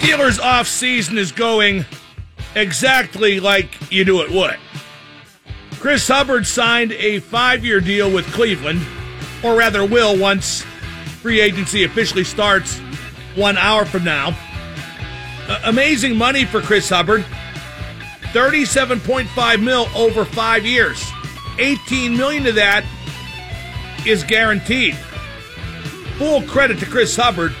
Steelers 0.00 0.38
offseason 0.38 1.18
is 1.18 1.30
going 1.30 1.84
exactly 2.54 3.38
like 3.38 3.92
you 3.92 4.02
knew 4.02 4.22
it 4.22 4.30
would. 4.30 4.56
Chris 5.78 6.08
Hubbard 6.08 6.46
signed 6.46 6.92
a 6.92 7.20
five 7.20 7.66
year 7.66 7.80
deal 7.80 8.10
with 8.10 8.24
Cleveland, 8.32 8.80
or 9.44 9.54
rather, 9.54 9.84
will 9.84 10.18
once 10.18 10.62
free 11.20 11.42
agency 11.42 11.84
officially 11.84 12.24
starts 12.24 12.78
one 13.34 13.58
hour 13.58 13.84
from 13.84 14.02
now. 14.02 14.34
Uh, 15.46 15.60
amazing 15.66 16.16
money 16.16 16.46
for 16.46 16.62
Chris 16.62 16.88
Hubbard 16.88 17.22
37.5 18.32 19.62
mil 19.62 19.86
over 19.94 20.24
five 20.24 20.64
years. 20.64 21.04
18 21.58 22.16
million 22.16 22.46
of 22.46 22.54
that 22.54 22.86
is 24.06 24.24
guaranteed. 24.24 24.96
Full 26.16 26.40
credit 26.44 26.78
to 26.78 26.86
Chris 26.86 27.14
Hubbard. 27.14 27.52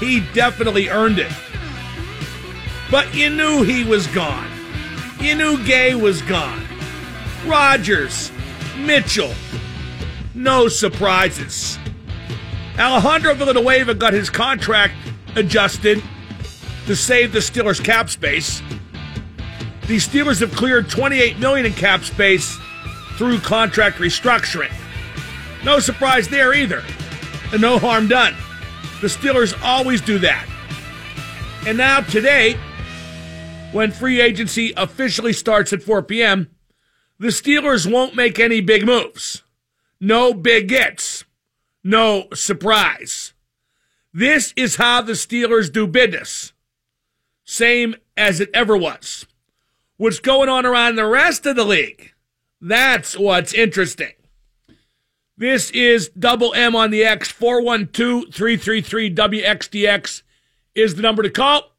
He 0.00 0.20
definitely 0.34 0.88
earned 0.88 1.20
it. 1.20 1.30
But 2.90 3.14
you 3.14 3.30
knew 3.30 3.62
he 3.62 3.84
was 3.84 4.06
gone. 4.08 4.50
You 5.20 5.34
knew 5.34 5.64
Gay 5.64 5.94
was 5.94 6.22
gone. 6.22 6.64
Rogers, 7.46 8.32
Mitchell. 8.76 9.34
No 10.34 10.68
surprises. 10.68 11.78
Alejandro 12.78 13.34
Villanueva 13.34 13.94
got 13.94 14.12
his 14.12 14.30
contract 14.30 14.94
adjusted 15.34 16.02
to 16.86 16.94
save 16.94 17.32
the 17.32 17.40
Steelers 17.40 17.82
cap 17.82 18.08
space. 18.08 18.62
The 19.88 19.96
Steelers 19.96 20.40
have 20.40 20.52
cleared 20.52 20.88
28 20.88 21.38
million 21.38 21.66
in 21.66 21.72
cap 21.72 22.04
space 22.04 22.56
through 23.16 23.40
contract 23.40 23.96
restructuring. 23.98 24.72
No 25.64 25.80
surprise 25.80 26.28
there 26.28 26.54
either. 26.54 26.84
And 27.52 27.60
no 27.60 27.78
harm 27.78 28.06
done. 28.06 28.34
The 29.00 29.08
Steelers 29.08 29.58
always 29.62 30.00
do 30.00 30.18
that. 30.20 30.46
And 31.66 31.76
now 31.76 32.00
today, 32.00 32.58
when 33.72 33.90
free 33.90 34.20
agency 34.20 34.72
officially 34.76 35.32
starts 35.32 35.72
at 35.72 35.82
4 35.82 36.02
p.m., 36.02 36.50
the 37.18 37.28
Steelers 37.28 37.90
won't 37.90 38.14
make 38.14 38.38
any 38.38 38.60
big 38.60 38.86
moves. 38.86 39.42
No 40.00 40.32
big 40.32 40.68
gets. 40.68 41.24
No 41.82 42.28
surprise. 42.34 43.32
This 44.12 44.52
is 44.56 44.76
how 44.76 45.02
the 45.02 45.12
Steelers 45.12 45.72
do 45.72 45.86
business. 45.86 46.52
Same 47.44 47.96
as 48.16 48.40
it 48.40 48.50
ever 48.54 48.76
was. 48.76 49.26
What's 49.96 50.20
going 50.20 50.48
on 50.48 50.64
around 50.64 50.96
the 50.96 51.06
rest 51.06 51.44
of 51.46 51.56
the 51.56 51.64
league? 51.64 52.12
That's 52.60 53.18
what's 53.18 53.52
interesting. 53.52 54.12
This 55.36 55.70
is 55.70 56.08
Double 56.10 56.52
M 56.54 56.74
on 56.74 56.90
the 56.90 57.04
X. 57.04 57.30
412 57.30 58.34
333 58.34 59.14
WXDX 59.14 60.22
is 60.74 60.94
the 60.94 61.02
number 61.02 61.22
to 61.22 61.30
call. 61.30 61.72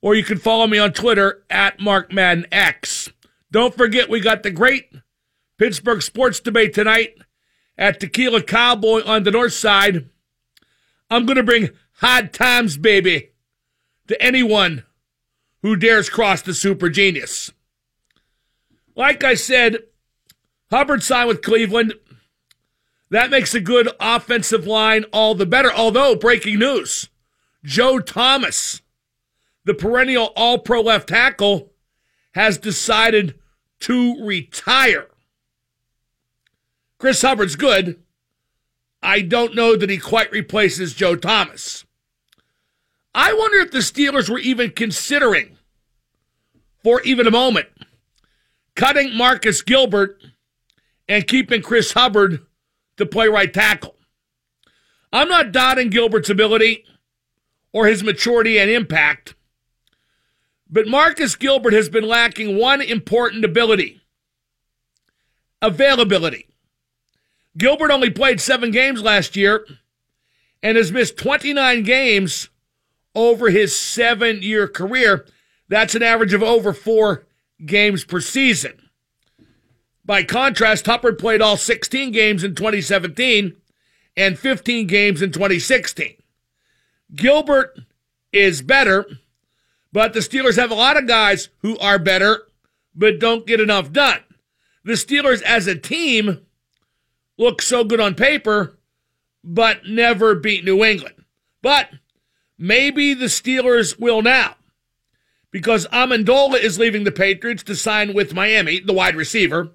Or 0.00 0.14
you 0.14 0.22
can 0.22 0.38
follow 0.38 0.66
me 0.66 0.78
on 0.78 0.92
Twitter 0.92 1.44
at 1.50 1.80
Mark 1.80 2.12
Madden 2.12 2.46
X. 2.52 3.10
Don't 3.50 3.74
forget, 3.74 4.08
we 4.08 4.20
got 4.20 4.42
the 4.42 4.50
great 4.50 4.92
Pittsburgh 5.58 6.02
sports 6.02 6.38
debate 6.40 6.74
tonight 6.74 7.16
at 7.76 8.00
Tequila 8.00 8.42
Cowboy 8.42 9.02
on 9.04 9.24
the 9.24 9.30
north 9.30 9.54
side. 9.54 10.08
I'm 11.10 11.26
going 11.26 11.36
to 11.36 11.42
bring 11.42 11.70
hard 11.94 12.32
times, 12.32 12.76
baby, 12.76 13.30
to 14.06 14.22
anyone 14.22 14.84
who 15.62 15.74
dares 15.74 16.08
cross 16.10 16.42
the 16.42 16.54
super 16.54 16.88
genius. 16.88 17.50
Like 18.94 19.24
I 19.24 19.34
said, 19.34 19.78
Hubbard 20.70 21.02
signed 21.02 21.28
with 21.28 21.42
Cleveland. 21.42 21.94
That 23.10 23.30
makes 23.30 23.54
a 23.54 23.60
good 23.60 23.88
offensive 24.00 24.66
line 24.66 25.04
all 25.12 25.34
the 25.34 25.46
better. 25.46 25.72
Although, 25.72 26.14
breaking 26.14 26.58
news 26.58 27.08
Joe 27.64 28.00
Thomas, 28.00 28.82
the 29.68 29.74
perennial 29.74 30.32
all 30.34 30.58
pro 30.58 30.80
left 30.80 31.10
tackle, 31.10 31.70
has 32.32 32.56
decided 32.56 33.38
to 33.80 34.24
retire. 34.24 35.08
Chris 36.98 37.20
Hubbard's 37.20 37.54
good. 37.54 38.02
I 39.02 39.20
don't 39.20 39.54
know 39.54 39.76
that 39.76 39.90
he 39.90 39.98
quite 39.98 40.32
replaces 40.32 40.94
Joe 40.94 41.16
Thomas. 41.16 41.84
I 43.14 43.34
wonder 43.34 43.58
if 43.58 43.70
the 43.70 43.78
Steelers 43.78 44.30
were 44.30 44.38
even 44.38 44.70
considering, 44.70 45.58
for 46.82 47.02
even 47.02 47.26
a 47.26 47.30
moment, 47.30 47.68
cutting 48.74 49.14
Marcus 49.14 49.60
Gilbert 49.60 50.18
and 51.06 51.26
keeping 51.26 51.60
Chris 51.60 51.92
Hubbard 51.92 52.40
to 52.96 53.04
play 53.04 53.28
right 53.28 53.52
tackle. 53.52 53.96
I'm 55.12 55.28
not 55.28 55.52
doubting 55.52 55.90
Gilbert's 55.90 56.30
ability 56.30 56.84
or 57.72 57.86
his 57.86 58.02
maturity 58.02 58.58
and 58.58 58.70
impact, 58.70 59.34
but 60.70 60.86
Marcus 60.86 61.34
Gilbert 61.34 61.72
has 61.72 61.88
been 61.88 62.06
lacking 62.06 62.56
one 62.56 62.80
important 62.80 63.44
ability 63.44 64.00
availability. 65.60 66.46
Gilbert 67.56 67.90
only 67.90 68.10
played 68.10 68.40
seven 68.40 68.70
games 68.70 69.02
last 69.02 69.36
year 69.36 69.66
and 70.62 70.76
has 70.76 70.92
missed 70.92 71.16
29 71.16 71.82
games 71.82 72.48
over 73.14 73.50
his 73.50 73.76
seven 73.76 74.42
year 74.42 74.68
career. 74.68 75.26
That's 75.68 75.94
an 75.94 76.02
average 76.02 76.32
of 76.32 76.42
over 76.42 76.72
four 76.72 77.26
games 77.64 78.04
per 78.04 78.20
season. 78.20 78.88
By 80.04 80.22
contrast, 80.22 80.86
Hubbard 80.86 81.18
played 81.18 81.42
all 81.42 81.56
16 81.56 82.12
games 82.12 82.44
in 82.44 82.54
2017 82.54 83.56
and 84.16 84.38
15 84.38 84.86
games 84.86 85.20
in 85.20 85.32
2016. 85.32 86.14
Gilbert 87.14 87.78
is 88.32 88.62
better, 88.62 89.06
but 89.92 90.12
the 90.12 90.20
Steelers 90.20 90.56
have 90.56 90.70
a 90.70 90.74
lot 90.74 90.96
of 90.96 91.06
guys 91.06 91.48
who 91.58 91.78
are 91.78 91.98
better 91.98 92.42
but 92.94 93.20
don't 93.20 93.46
get 93.46 93.60
enough 93.60 93.92
done. 93.92 94.20
The 94.84 94.94
Steelers 94.94 95.42
as 95.42 95.66
a 95.66 95.76
team 95.76 96.46
look 97.36 97.62
so 97.62 97.84
good 97.84 98.00
on 98.00 98.14
paper, 98.14 98.78
but 99.44 99.86
never 99.86 100.34
beat 100.34 100.64
New 100.64 100.84
England. 100.84 101.24
But 101.62 101.90
maybe 102.58 103.14
the 103.14 103.26
Steelers 103.26 103.98
will 103.98 104.22
now 104.22 104.56
because 105.50 105.86
Amendola 105.88 106.60
is 106.60 106.78
leaving 106.78 107.04
the 107.04 107.12
Patriots 107.12 107.62
to 107.64 107.74
sign 107.74 108.14
with 108.14 108.34
Miami, 108.34 108.80
the 108.80 108.92
wide 108.92 109.16
receiver. 109.16 109.70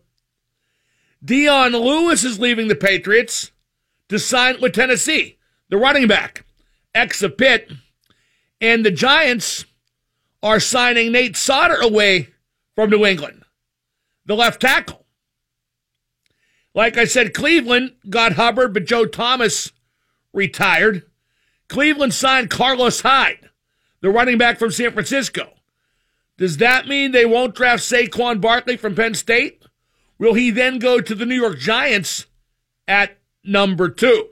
Dion 1.24 1.72
Lewis 1.72 2.24
is 2.24 2.40
leaving 2.40 2.68
the 2.68 2.76
Patriots 2.76 3.52
to 4.10 4.20
sign 4.20 4.60
with 4.62 4.74
Tennessee, 4.74 5.38
the 5.70 5.78
running 5.78 6.08
back, 6.08 6.46
ex 6.94 7.24
of 7.24 7.38
Pitt. 7.38 7.72
And 8.60 8.86
the 8.86 8.92
Giants 8.92 9.66
are 10.44 10.60
signing 10.60 11.14
Nate 11.14 11.38
Solder 11.38 11.76
away 11.76 12.28
from 12.76 12.90
New 12.90 13.06
England, 13.06 13.44
the 14.26 14.36
left 14.36 14.62
tackle. 14.62 15.06
Like 16.76 16.98
I 16.98 17.06
said, 17.06 17.34
Cleveland 17.34 17.94
got 18.10 18.34
Hubbard, 18.34 18.74
but 18.74 18.86
Joe 18.86 19.06
Thomas 19.06 19.72
retired. 20.34 21.04
Cleveland 21.70 22.14
signed 22.14 22.50
Carlos 22.50 23.02
Hyde, 23.02 23.50
the 24.02 24.10
running 24.10 24.38
back 24.38 24.60
from 24.60 24.72
San 24.72 24.92
Francisco. 24.92 25.54
Does 26.38 26.58
that 26.58 26.88
mean 26.88 27.12
they 27.12 27.26
won't 27.26 27.56
draft 27.56 27.84
Saquon 27.84 28.42
Barkley 28.42 28.76
from 28.76 28.96
Penn 28.96 29.14
State? 29.14 29.64
Will 30.18 30.34
he 30.34 30.50
then 30.52 30.80
go 30.80 31.00
to 31.00 31.16
the 31.16 31.26
New 31.26 31.36
York 31.36 31.60
Giants 31.60 32.26
at 32.88 33.18
number 33.44 33.88
two? 33.88 34.30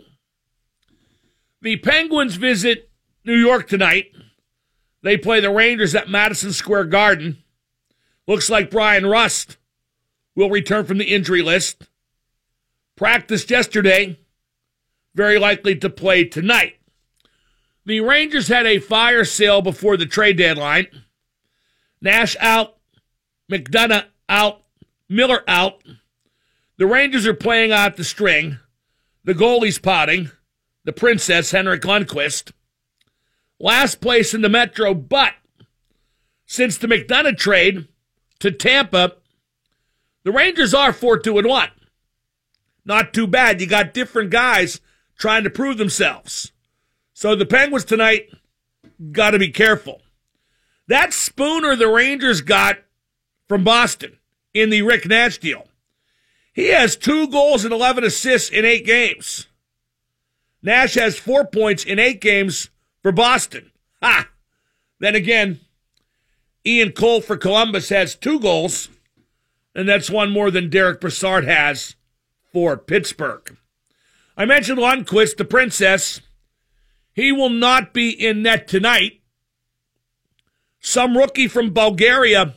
The 1.62 1.78
Penguins 1.78 2.36
visit 2.36 2.90
New 3.24 3.36
York 3.36 3.68
tonight. 3.68 4.11
They 5.04 5.18
play 5.18 5.40
the 5.40 5.50
Rangers 5.50 5.96
at 5.96 6.10
Madison 6.10 6.54
Square 6.54 6.86
Garden. 6.86 7.44
Looks 8.28 8.50
like 8.50 8.70
Bryan 8.70 9.06
Rust 9.06 9.58
will 10.36 10.50
return 10.50 10.86
from 10.86 10.98
the 10.98 11.14
injury 11.14 11.42
list. 11.42 11.88
Practiced 12.96 13.50
yesterday, 13.50 14.20
very 15.16 15.40
likely 15.40 15.76
to 15.78 15.90
play 15.90 16.24
tonight. 16.24 16.76
The 17.86 18.02
Rangers 18.02 18.48
had 18.48 18.68
a 18.68 18.80
fire 18.80 19.26
sale 19.26 19.62
before 19.62 19.98
the 19.98 20.06
trade 20.06 20.38
deadline. 20.38 20.88
Nash 22.00 22.36
out, 22.40 22.78
McDonough 23.52 24.06
out, 24.30 24.62
Miller 25.10 25.44
out. 25.48 25.82
The 26.78 26.86
Rangers 26.86 27.26
are 27.26 27.34
playing 27.34 27.72
out 27.72 27.98
the 27.98 28.04
string. 28.04 28.60
The 29.24 29.34
goalie's 29.34 29.80
potting. 29.80 30.32
The 30.84 30.94
princess, 30.94 31.52
Henrik 31.52 31.82
Lundqvist. 31.82 32.52
Last 33.62 34.02
place 34.02 34.34
in 34.34 34.42
the 34.42 34.50
Metro, 34.50 34.96
but 34.96 35.34
since 36.48 36.80
the 36.80 36.88
McDonough 36.88 37.38
trade 37.38 37.88
to 38.40 38.50
Tampa, 38.50 39.18
the 40.24 40.32
Rangers 40.32 40.74
are 40.74 40.92
4 40.92 41.20
2 41.20 41.38
and 41.38 41.48
1. 41.48 41.70
Not 42.86 43.14
too 43.14 43.28
bad. 43.28 43.62
You 43.62 43.68
got 43.68 43.94
different 43.94 44.32
guys 44.32 44.82
trying 45.16 45.44
to 45.44 45.52
prove 45.52 45.78
themselves. 45.78 46.52
So 47.14 47.36
the 47.36 47.46
Penguins 47.46 47.86
tonight 47.86 48.30
got 49.12 49.32
to 49.32 49.40
be 49.40 49.50
careful. 49.50 50.02
That 50.88 51.14
Spooner 51.14 51.76
the 51.76 51.88
Rangers 51.88 52.42
got 52.42 52.80
from 53.48 53.64
Boston 53.64 54.18
in 54.56 54.72
the 54.72 54.82
Rick 54.82 55.06
Nash 55.06 55.38
deal. 55.38 55.68
He 56.52 56.70
has 56.70 56.96
two 56.96 57.28
goals 57.28 57.64
and 57.64 57.72
11 57.72 58.04
assists 58.04 58.50
in 58.50 58.66
eight 58.66 58.88
games. 58.88 59.46
Nash 60.64 60.96
has 60.96 61.20
four 61.20 61.46
points 61.46 61.84
in 61.84 62.00
eight 62.00 62.22
games 62.22 62.72
for 63.02 63.12
Boston. 63.12 63.72
Ha! 64.02 64.30
Then 65.00 65.16
again, 65.16 65.60
Ian 66.66 66.92
Cole 66.92 67.22
for 67.22 67.38
Columbus 67.38 67.90
has 67.90 68.16
two 68.16 68.40
goals, 68.40 68.90
and 69.74 69.88
that's 69.90 70.10
one 70.10 70.30
more 70.30 70.52
than 70.52 70.70
Derick 70.70 71.02
Brassard 71.02 71.46
has 71.46 71.96
for 72.52 72.78
Pittsburgh. 72.78 73.58
I 74.38 74.46
mentioned 74.46 74.80
Lundqvist, 74.80 75.38
the 75.38 75.46
princess. 75.46 76.22
He 77.14 77.32
will 77.32 77.50
not 77.50 77.94
be 77.94 78.10
in 78.10 78.44
net 78.44 78.68
tonight. 78.68 79.22
Some 80.80 81.18
rookie 81.18 81.48
from 81.48 81.74
Bulgaria 81.74 82.56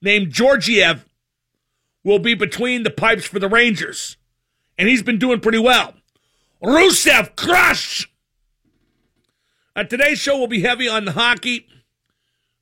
named 0.00 0.32
Georgiev 0.32 1.04
will 2.04 2.18
be 2.18 2.34
between 2.34 2.82
the 2.82 2.90
pipes 2.90 3.24
for 3.24 3.38
the 3.38 3.48
Rangers, 3.48 4.16
and 4.78 4.88
he's 4.88 5.02
been 5.02 5.18
doing 5.18 5.40
pretty 5.40 5.58
well. 5.58 5.94
Rusev, 6.62 7.34
crush! 7.36 8.08
Uh, 9.76 9.84
today's 9.84 10.18
show 10.18 10.38
will 10.38 10.46
be 10.46 10.62
heavy 10.62 10.88
on 10.88 11.04
the 11.04 11.12
hockey. 11.12 11.66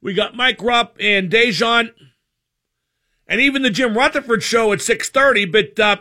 We 0.00 0.14
got 0.14 0.34
Mike 0.34 0.62
Rupp 0.62 0.96
and 0.98 1.30
Dejan, 1.30 1.92
and 3.26 3.40
even 3.40 3.62
the 3.62 3.70
Jim 3.70 3.96
Rutherford 3.96 4.42
show 4.42 4.72
at 4.72 4.80
6.30, 4.80 5.52
but 5.52 5.80
uh, 5.80 5.96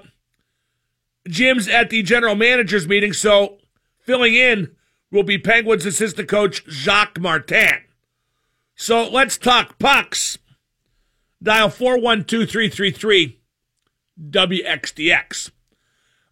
Jim's 1.28 1.68
at 1.68 1.90
the 1.90 2.02
general 2.02 2.36
manager's 2.36 2.88
meeting, 2.88 3.14
so 3.14 3.58
filling 4.00 4.34
in 4.34 4.76
will 5.12 5.24
be 5.24 5.38
Penguins 5.38 5.86
assistant 5.86 6.28
coach 6.28 6.64
Jacques 6.68 7.20
Martin. 7.20 7.84
So 8.76 9.08
let's 9.08 9.38
talk 9.38 9.78
pucks. 9.78 10.38
Dial 11.44 11.70
412 11.70 13.34
WXDX. 14.30 15.52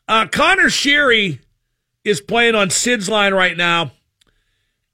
Uh, 0.08 0.28
Conor 0.28 0.66
Sheary 0.66 1.40
is 2.04 2.22
playing 2.22 2.56
on 2.56 2.70
Sid's 2.70 3.10
line 3.10 3.34
right 3.34 3.58
now, 3.58 3.92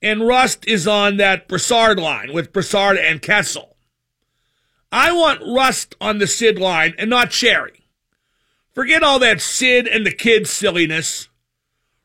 and 0.06 0.28
Rust 0.28 0.68
is 0.68 0.88
on 0.88 1.18
that 1.18 1.48
Brassard 1.48 1.98
line 1.98 2.32
with 2.32 2.54
Brassard 2.54 2.96
and 2.96 3.24
Kessel. 3.24 3.76
I 4.92 5.12
want 5.12 5.42
Rust 5.44 5.96
on 6.00 6.20
the 6.20 6.28
Sid 6.28 6.60
line 6.60 6.94
and 7.00 7.10
not 7.10 7.32
Sheary. 7.32 7.82
Forget 8.72 9.02
all 9.02 9.18
that 9.18 9.42
Sid 9.42 9.88
and 9.88 10.06
the 10.06 10.12
kids 10.12 10.52
silliness. 10.52 11.30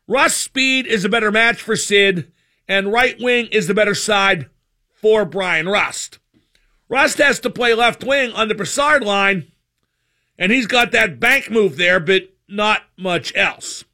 Rust 0.08 0.38
speed 0.38 0.86
is 0.86 1.04
a 1.04 1.10
better 1.10 1.30
match 1.30 1.60
for 1.60 1.76
Sid, 1.76 2.32
and 2.66 2.90
right 2.90 3.20
wing 3.20 3.48
is 3.52 3.66
the 3.66 3.74
better 3.74 3.94
side 3.94 4.48
for 4.94 5.26
Bryan 5.26 5.68
Rust. 5.68 6.18
Rust 6.88 7.18
has 7.18 7.38
to 7.40 7.50
play 7.50 7.74
left 7.74 8.02
wing 8.02 8.32
on 8.32 8.48
the 8.48 8.54
Brassard 8.54 9.04
line, 9.04 9.52
and 10.38 10.50
he's 10.50 10.66
got 10.66 10.90
that 10.92 11.20
bank 11.20 11.50
move 11.50 11.76
there, 11.76 12.00
but 12.00 12.30
not 12.48 12.80
much 12.96 13.30
else. 13.36 13.84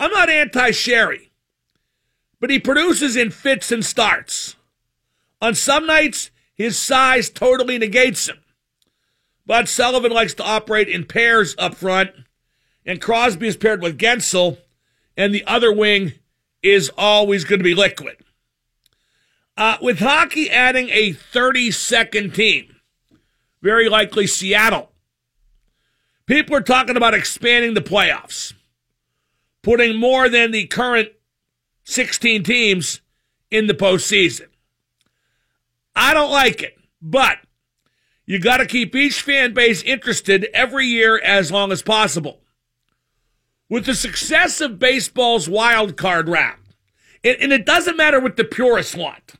I'm 0.00 0.10
not 0.10 0.30
anti 0.30 0.70
Sheary, 0.70 1.31
but 2.42 2.50
he 2.50 2.58
produces 2.58 3.14
in 3.14 3.30
fits 3.30 3.70
and 3.70 3.84
starts. 3.84 4.56
On 5.40 5.54
some 5.54 5.86
nights, 5.86 6.32
his 6.52 6.76
size 6.76 7.30
totally 7.30 7.78
negates 7.78 8.28
him. 8.28 8.40
But 9.46 9.68
Sullivan 9.68 10.10
likes 10.10 10.34
to 10.34 10.42
operate 10.42 10.88
in 10.88 11.04
pairs 11.04 11.54
up 11.56 11.76
front, 11.76 12.10
and 12.84 13.00
Crosby 13.00 13.46
is 13.46 13.56
paired 13.56 13.80
with 13.80 13.96
Guentzel, 13.96 14.58
and 15.16 15.32
the 15.32 15.44
other 15.46 15.72
wing 15.72 16.14
is 16.64 16.90
always 16.98 17.44
going 17.44 17.60
to 17.60 17.64
be 17.64 17.76
liquid. 17.76 18.16
Uh, 19.56 19.76
with 19.80 20.00
hockey 20.00 20.50
adding 20.50 20.88
a 20.88 21.12
32nd 21.12 22.34
team, 22.34 22.74
very 23.62 23.88
likely 23.88 24.26
Seattle, 24.26 24.90
people 26.26 26.56
are 26.56 26.60
talking 26.60 26.96
about 26.96 27.14
expanding 27.14 27.74
the 27.74 27.80
playoffs, 27.80 28.52
putting 29.62 29.96
more 29.96 30.28
than 30.28 30.50
the 30.50 30.66
current 30.66 31.10
16 31.84 32.42
teams 32.44 33.00
in 33.50 33.66
the 33.66 33.74
postseason. 33.74 34.48
I 35.94 36.14
don't 36.14 36.30
like 36.30 36.62
it, 36.62 36.78
but 37.00 37.38
you 38.24 38.38
got 38.38 38.58
to 38.58 38.66
keep 38.66 38.94
each 38.94 39.20
fan 39.20 39.52
base 39.52 39.82
interested 39.82 40.46
every 40.54 40.86
year 40.86 41.20
as 41.22 41.50
long 41.50 41.72
as 41.72 41.82
possible. 41.82 42.40
With 43.68 43.86
the 43.86 43.94
success 43.94 44.60
of 44.60 44.78
baseball's 44.78 45.48
wild 45.48 45.96
card 45.96 46.28
round, 46.28 46.60
and 47.24 47.52
it 47.52 47.66
doesn't 47.66 47.96
matter 47.96 48.20
what 48.20 48.36
the 48.36 48.44
purists 48.44 48.94
want, 48.94 49.34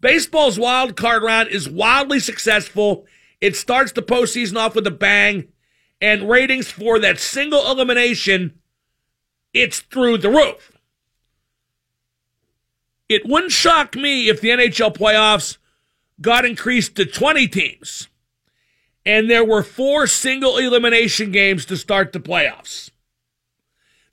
baseball's 0.00 0.58
wild 0.58 0.96
card 0.96 1.22
round 1.22 1.48
is 1.48 1.68
wildly 1.68 2.20
successful. 2.20 3.06
It 3.40 3.56
starts 3.56 3.92
the 3.92 4.02
postseason 4.02 4.56
off 4.56 4.74
with 4.74 4.86
a 4.86 4.92
bang, 4.92 5.48
and 6.00 6.28
ratings 6.28 6.70
for 6.70 6.98
that 7.00 7.18
single 7.18 7.70
elimination, 7.70 8.58
it's 9.52 9.80
through 9.80 10.18
the 10.18 10.30
roof. 10.30 10.69
It 13.10 13.26
wouldn't 13.26 13.50
shock 13.50 13.96
me 13.96 14.28
if 14.28 14.40
the 14.40 14.50
NHL 14.50 14.96
playoffs 14.96 15.58
got 16.20 16.44
increased 16.44 16.94
to 16.94 17.04
20 17.04 17.48
teams. 17.48 18.06
And 19.04 19.28
there 19.28 19.44
were 19.44 19.64
four 19.64 20.06
single 20.06 20.58
elimination 20.58 21.32
games 21.32 21.66
to 21.66 21.76
start 21.76 22.12
the 22.12 22.20
playoffs. 22.20 22.90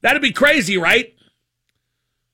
That'd 0.01 0.23
be 0.23 0.31
crazy, 0.31 0.79
right? 0.79 1.13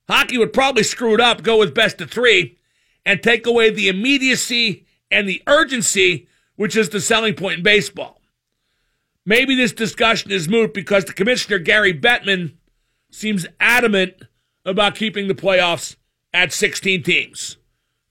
Hockey 0.08 0.38
would 0.38 0.54
probably 0.54 0.84
screw 0.84 1.12
it 1.12 1.20
up, 1.20 1.42
go 1.42 1.58
with 1.58 1.74
best 1.74 2.00
of 2.00 2.10
three, 2.10 2.56
and 3.04 3.22
take 3.22 3.46
away 3.46 3.68
the 3.68 3.90
immediacy 3.90 4.86
and 5.10 5.28
the 5.28 5.42
urgency, 5.46 6.28
which 6.56 6.76
is 6.76 6.88
the 6.88 7.00
selling 7.00 7.34
point 7.34 7.58
in 7.58 7.62
baseball. 7.62 8.22
Maybe 9.26 9.54
this 9.54 9.72
discussion 9.72 10.30
is 10.30 10.48
moot 10.48 10.72
because 10.72 11.04
the 11.04 11.12
commissioner, 11.12 11.58
Gary 11.58 11.92
Bettman, 11.92 12.54
seems 13.10 13.46
adamant 13.60 14.14
about 14.64 14.94
keeping 14.94 15.28
the 15.28 15.34
playoffs 15.34 15.96
at 16.34 16.52
16 16.52 17.04
teams. 17.04 17.56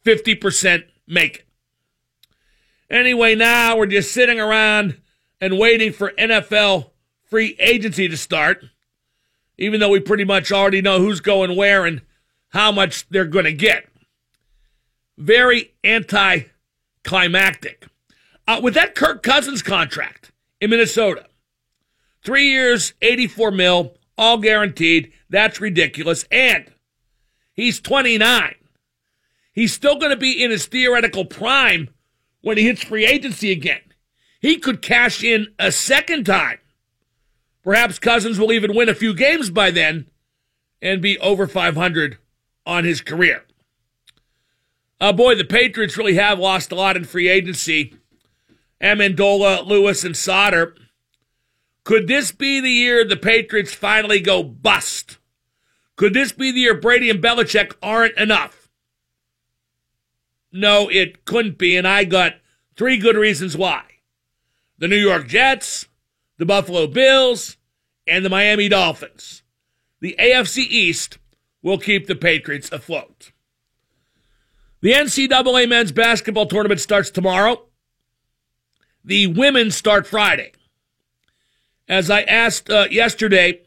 50% 0.04 0.86
make 1.06 1.38
it. 1.38 1.46
Anyway, 2.90 3.36
now 3.36 3.78
we're 3.78 3.86
just 3.86 4.12
sitting 4.12 4.40
around 4.40 5.00
and 5.42 5.60
waiting 5.60 5.92
for 5.92 6.14
NFL 6.18 6.92
free 7.30 7.56
agency 7.60 8.08
to 8.08 8.16
start, 8.16 8.64
even 9.58 9.80
though 9.80 9.90
we 9.90 10.00
pretty 10.00 10.24
much 10.24 10.52
already 10.52 10.82
know 10.82 11.00
who's 11.00 11.20
going 11.20 11.56
where 11.56 11.86
and 11.86 12.02
how 12.50 12.72
much 12.72 13.08
they're 13.10 13.26
going 13.26 13.46
to 13.46 13.54
get. 13.54 13.88
Very 15.18 15.74
anticlimactic. 15.84 17.88
Uh, 18.48 18.60
with 18.62 18.74
that 18.74 18.96
Kirk 18.96 19.24
Cousins 19.24 19.62
contract 19.62 20.32
in 20.62 20.70
Minnesota, 20.70 21.26
three 22.24 22.50
years, 22.50 22.94
84 23.02 23.52
mil, 23.52 23.96
all 24.18 24.38
guaranteed. 24.38 25.12
That's 25.30 25.60
ridiculous. 25.60 26.26
And 26.32 26.73
he's 27.54 27.80
29. 27.80 28.56
He's 29.54 29.74
still 29.74 29.98
going 29.98 30.12
to 30.12 30.18
be 30.18 30.44
in 30.44 30.52
his 30.52 30.66
theoretical 30.66 31.26
prime 31.26 31.90
when 32.42 32.58
he 32.58 32.66
hits 32.66 32.84
free 32.84 33.06
agency 33.06 33.52
again. 33.52 33.82
He 34.42 34.58
could 34.58 34.82
cash 34.82 35.24
in 35.24 35.54
a 35.58 35.72
second 35.72 36.26
time. 36.26 36.60
Perhaps 37.64 38.00
Cousins 38.00 38.38
will 38.40 38.52
even 38.52 38.76
win 38.76 38.90
a 38.90 38.96
few 38.96 39.14
games 39.14 39.50
by 39.50 39.72
then 39.72 40.08
and 40.82 41.02
be 41.02 41.18
over 41.20 41.48
500 41.48 42.18
on 42.66 42.84
his 42.84 43.00
career. 43.00 43.46
Uh, 45.00 45.14
boy, 45.14 45.36
the 45.36 45.46
Patriots 45.46 45.98
really 45.98 46.16
have 46.16 46.40
lost 46.40 46.72
a 46.72 46.76
lot 46.76 46.98
in 46.98 47.06
free 47.06 47.30
agency. 47.30 47.96
Amendola, 48.82 49.66
Lewis, 49.66 50.04
and 50.04 50.16
Solder. 50.16 50.76
Could 51.86 52.08
this 52.08 52.32
be 52.32 52.60
the 52.60 52.70
year 52.70 53.06
the 53.06 53.18
Patriots 53.18 53.74
finally 53.74 54.20
go 54.20 54.44
bust? 54.44 55.18
Could 55.96 56.14
this 56.14 56.32
be 56.32 56.52
the 56.52 56.60
year 56.60 56.74
Brady 56.74 57.10
and 57.10 57.22
Belichick 57.22 57.74
aren't 57.82 58.18
enough? 58.18 58.70
No, 60.52 60.90
it 60.90 61.26
couldn't 61.26 61.58
be, 61.58 61.76
and 61.76 61.88
I 61.88 62.04
got 62.04 62.36
three 62.76 62.98
good 62.98 63.16
reasons 63.16 63.58
why. 63.58 63.84
The 64.78 64.88
New 64.88 64.98
York 64.98 65.28
Jets, 65.28 65.88
the 66.38 66.46
Buffalo 66.46 66.88
Bills, 66.88 67.58
and 68.08 68.26
the 68.26 68.30
Miami 68.30 68.70
Dolphins. 68.70 69.44
The 70.00 70.16
AFC 70.20 70.58
East 70.58 71.18
will 71.62 71.78
keep 71.78 72.08
the 72.08 72.16
Patriots 72.16 72.72
afloat. 72.72 73.32
The 74.82 74.92
NCAA 74.92 75.70
men's 75.70 75.94
basketball 75.94 76.46
tournament 76.46 76.82
starts 76.82 77.10
tomorrow. 77.10 77.68
The 79.06 79.28
women 79.28 79.72
start 79.72 80.06
Friday. 80.06 80.52
As 81.88 82.10
I 82.10 82.22
asked 82.24 82.70
uh, 82.70 82.88
yesterday, 82.92 83.62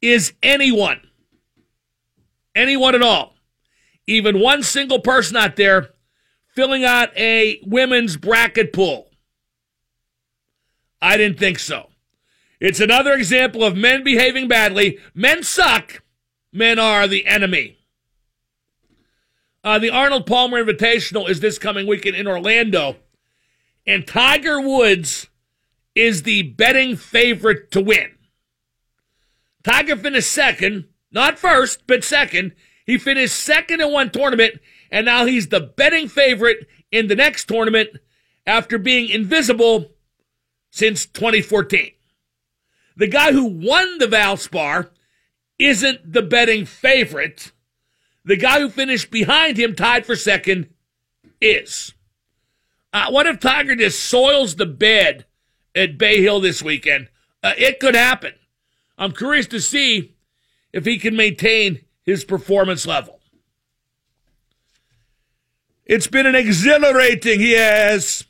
is 0.00 0.32
anyone, 0.42 1.00
anyone 2.54 2.94
at 2.94 3.02
all, 3.02 3.34
even 4.06 4.40
one 4.40 4.62
single 4.62 5.00
person 5.00 5.36
out 5.36 5.56
there 5.56 5.90
filling 6.54 6.84
out 6.84 7.16
a 7.16 7.60
women's 7.64 8.16
bracket 8.16 8.72
pool. 8.72 9.08
I 11.00 11.16
didn't 11.16 11.38
think 11.38 11.58
so. 11.58 11.88
It's 12.60 12.80
another 12.80 13.14
example 13.14 13.64
of 13.64 13.76
men 13.76 14.04
behaving 14.04 14.46
badly. 14.46 14.98
Men 15.14 15.42
suck. 15.42 16.02
Men 16.52 16.78
are 16.78 17.08
the 17.08 17.26
enemy. 17.26 17.78
Uh, 19.64 19.78
the 19.78 19.90
Arnold 19.90 20.26
Palmer 20.26 20.62
Invitational 20.62 21.28
is 21.28 21.40
this 21.40 21.58
coming 21.58 21.86
weekend 21.86 22.16
in 22.16 22.28
Orlando. 22.28 22.96
And 23.86 24.06
Tiger 24.06 24.60
Woods 24.60 25.28
is 25.94 26.22
the 26.22 26.42
betting 26.42 26.96
favorite 26.96 27.70
to 27.72 27.80
win. 27.80 28.12
Tiger 29.64 29.96
finished 29.96 30.30
second, 30.30 30.86
not 31.12 31.38
first, 31.38 31.86
but 31.86 32.04
second. 32.04 32.52
He 32.86 32.98
finished 32.98 33.36
second 33.36 33.80
in 33.80 33.92
one 33.92 34.10
tournament, 34.10 34.60
and 34.90 35.06
now 35.06 35.24
he's 35.26 35.48
the 35.48 35.60
betting 35.60 36.08
favorite 36.08 36.66
in 36.90 37.06
the 37.06 37.14
next 37.14 37.46
tournament 37.46 37.90
after 38.46 38.78
being 38.78 39.08
invisible 39.08 39.92
since 40.70 41.06
2014. 41.06 41.92
The 42.96 43.06
guy 43.06 43.32
who 43.32 43.44
won 43.44 43.98
the 43.98 44.06
Valspar 44.06 44.90
isn't 45.58 46.12
the 46.12 46.22
betting 46.22 46.64
favorite. 46.66 47.52
The 48.24 48.36
guy 48.36 48.60
who 48.60 48.68
finished 48.68 49.10
behind 49.10 49.58
him, 49.58 49.74
tied 49.74 50.06
for 50.06 50.16
second, 50.16 50.68
is. 51.40 51.94
Uh, 52.92 53.10
what 53.10 53.26
if 53.26 53.40
Tiger 53.40 53.74
just 53.74 54.00
soils 54.00 54.56
the 54.56 54.66
bed 54.66 55.24
at 55.74 55.98
Bay 55.98 56.22
Hill 56.22 56.40
this 56.40 56.62
weekend? 56.62 57.08
Uh, 57.42 57.54
it 57.56 57.80
could 57.80 57.94
happen. 57.94 58.34
I'm 58.98 59.12
curious 59.12 59.46
to 59.48 59.60
see 59.60 60.14
if 60.72 60.84
he 60.84 60.98
can 60.98 61.16
maintain 61.16 61.84
his 62.02 62.24
performance 62.24 62.86
level. 62.86 63.20
It's 65.84 66.06
been 66.06 66.26
an 66.26 66.34
exhilarating, 66.34 67.40
yes, 67.40 68.24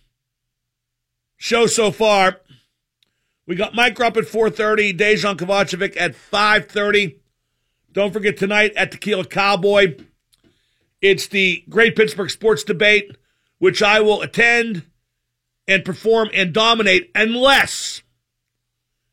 show 1.36 1.66
so 1.66 1.90
far. 1.90 2.40
We 3.46 3.56
got 3.56 3.74
Mike 3.74 3.98
Rupp 3.98 4.16
at 4.16 4.24
4.30, 4.24 4.96
Dejan 4.96 5.36
Kovacevic 5.36 5.96
at 6.00 6.12
5.30. 6.12 7.16
Don't 7.92 8.12
forget 8.12 8.36
tonight 8.36 8.72
at 8.74 8.90
Tequila 8.90 9.26
Cowboy, 9.26 9.96
it's 11.02 11.26
the 11.26 11.64
Great 11.68 11.96
Pittsburgh 11.96 12.30
Sports 12.30 12.62
Debate, 12.62 13.16
which 13.58 13.82
I 13.82 14.00
will 14.00 14.22
attend 14.22 14.86
and 15.66 15.84
perform 15.84 16.30
and 16.32 16.54
dominate 16.54 17.10
unless, 17.14 18.02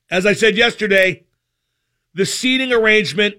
as 0.10 0.26
I 0.26 0.34
said 0.34 0.56
yesterday, 0.56 1.26
the 2.14 2.26
seating 2.26 2.72
arrangement 2.72 3.36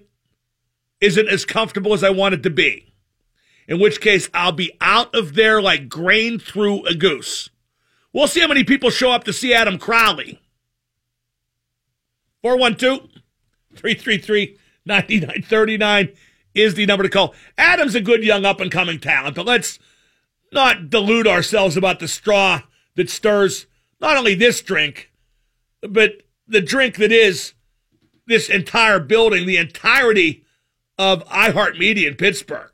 isn't 0.99 1.27
as 1.27 1.45
comfortable 1.45 1.93
as 1.93 2.03
I 2.03 2.09
want 2.09 2.35
it 2.35 2.43
to 2.43 2.49
be. 2.49 2.93
In 3.67 3.79
which 3.79 4.01
case, 4.01 4.29
I'll 4.33 4.51
be 4.51 4.71
out 4.81 5.13
of 5.15 5.35
there 5.35 5.61
like 5.61 5.89
grain 5.89 6.39
through 6.39 6.85
a 6.85 6.93
goose. 6.93 7.49
We'll 8.13 8.27
see 8.27 8.41
how 8.41 8.47
many 8.47 8.63
people 8.63 8.89
show 8.89 9.11
up 9.11 9.23
to 9.25 9.33
see 9.33 9.53
Adam 9.53 9.77
Crowley. 9.77 10.39
412 12.41 13.09
333 13.75 14.57
9939 14.85 16.09
is 16.53 16.73
the 16.73 16.85
number 16.85 17.03
to 17.03 17.09
call. 17.09 17.33
Adam's 17.57 17.95
a 17.95 18.01
good 18.01 18.23
young 18.23 18.45
up 18.45 18.59
and 18.59 18.71
coming 18.71 18.99
talent, 18.99 19.35
but 19.35 19.45
let's 19.45 19.79
not 20.51 20.89
delude 20.89 21.27
ourselves 21.27 21.77
about 21.77 21.99
the 21.99 22.07
straw 22.07 22.61
that 22.95 23.09
stirs 23.09 23.67
not 24.01 24.17
only 24.17 24.35
this 24.35 24.61
drink, 24.61 25.11
but 25.81 26.23
the 26.47 26.61
drink 26.61 26.97
that 26.97 27.11
is 27.11 27.53
this 28.27 28.49
entire 28.49 28.99
building, 28.99 29.45
the 29.45 29.57
entirety 29.57 30.43
of 30.97 31.25
iHeartMedia 31.27 32.07
in 32.07 32.15
Pittsburgh. 32.15 32.71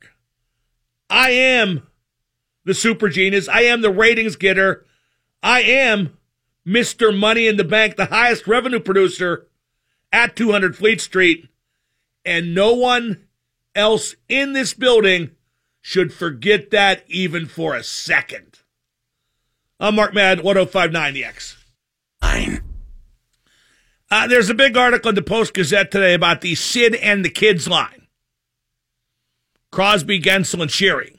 I 1.10 1.32
am 1.32 1.88
the 2.66 2.74
super 2.74 3.10
genius. 3.10 3.48
I 3.48 3.62
am 3.62 3.82
the 3.82 3.92
ratings 3.92 4.36
getter. 4.36 4.86
I 5.42 5.62
am 5.62 6.18
Mr. 6.68 7.18
Money 7.18 7.48
in 7.48 7.56
the 7.56 7.64
Bank, 7.64 7.96
the 7.96 8.08
highest 8.08 8.48
revenue 8.48 8.80
producer 8.80 9.48
at 10.12 10.36
200 10.36 10.76
Fleet 10.76 11.00
Street. 11.00 11.48
And 12.26 12.54
no 12.54 12.74
one 12.74 13.26
else 13.74 14.16
in 14.28 14.52
this 14.52 14.74
building 14.74 15.32
should 15.80 16.14
forget 16.14 16.72
that 16.72 17.06
even 17.08 17.46
for 17.46 17.74
a 17.74 17.84
second. 17.84 18.60
I'm 19.80 19.96
Mark 19.96 20.14
Madden, 20.14 20.44
1059 20.44 21.14
The 21.14 21.24
X. 21.24 21.57
Uh, 24.10 24.28
there's 24.28 24.50
a 24.50 24.56
big 24.56 24.78
article 24.78 25.10
in 25.10 25.16
the 25.16 25.22
Post 25.22 25.54
Gazette 25.54 25.92
today 25.92 26.14
about 26.14 26.42
the 26.42 26.56
Sid 26.56 26.96
and 26.96 27.26
the 27.26 27.30
Kids 27.30 27.68
line. 27.68 28.08
Crosby, 29.72 30.22
Guentzel, 30.22 30.62
and 30.62 30.72
Sheary, 30.72 31.18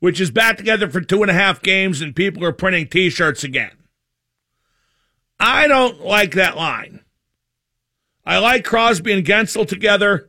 which 0.00 0.20
is 0.20 0.32
back 0.32 0.56
together 0.56 0.90
for 0.90 1.00
two 1.00 1.22
and 1.22 1.30
a 1.30 1.34
half 1.34 1.62
games, 1.62 2.00
and 2.00 2.16
people 2.16 2.44
are 2.44 2.52
printing 2.52 2.88
t 2.88 3.10
shirts 3.10 3.44
again. 3.44 3.70
I 5.38 5.68
don't 5.68 6.00
like 6.00 6.32
that 6.34 6.56
line. 6.56 7.04
I 8.26 8.38
like 8.38 8.64
Crosby 8.64 9.12
and 9.12 9.24
Guentzel 9.24 9.66
together. 9.68 10.28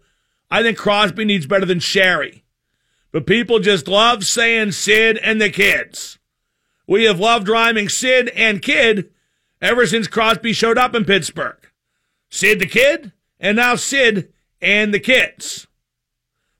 I 0.51 0.61
think 0.61 0.77
Crosby 0.77 1.25
needs 1.25 1.47
better 1.47 1.65
than 1.65 1.79
Sheary. 1.79 2.43
But 3.11 3.25
people 3.25 3.59
just 3.59 3.87
love 3.87 4.23
saying 4.23 4.73
Sid 4.73 5.17
and 5.17 5.41
the 5.41 5.49
kids. 5.49 6.19
We 6.87 7.05
have 7.05 7.19
loved 7.19 7.49
rhyming 7.49 7.89
Sid 7.89 8.29
and 8.29 8.61
kid 8.61 9.09
ever 9.61 9.85
since 9.85 10.07
Crosby 10.07 10.53
showed 10.53 10.77
up 10.77 10.95
in 10.95 11.05
Pittsburgh. 11.05 11.57
Sid 12.29 12.59
the 12.59 12.65
kid, 12.65 13.11
and 13.39 13.57
now 13.57 13.75
Sid 13.75 14.31
and 14.61 14.93
the 14.93 14.99
kids. 14.99 15.67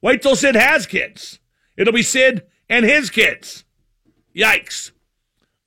Wait 0.02 0.22
till 0.22 0.36
Sid 0.36 0.56
has 0.56 0.86
kids. 0.86 1.40
It'll 1.78 1.94
be 1.94 2.04
Sid 2.04 2.46
and 2.70 2.86
his 2.86 3.10
kids. 3.10 3.66
Yikes. 4.36 4.92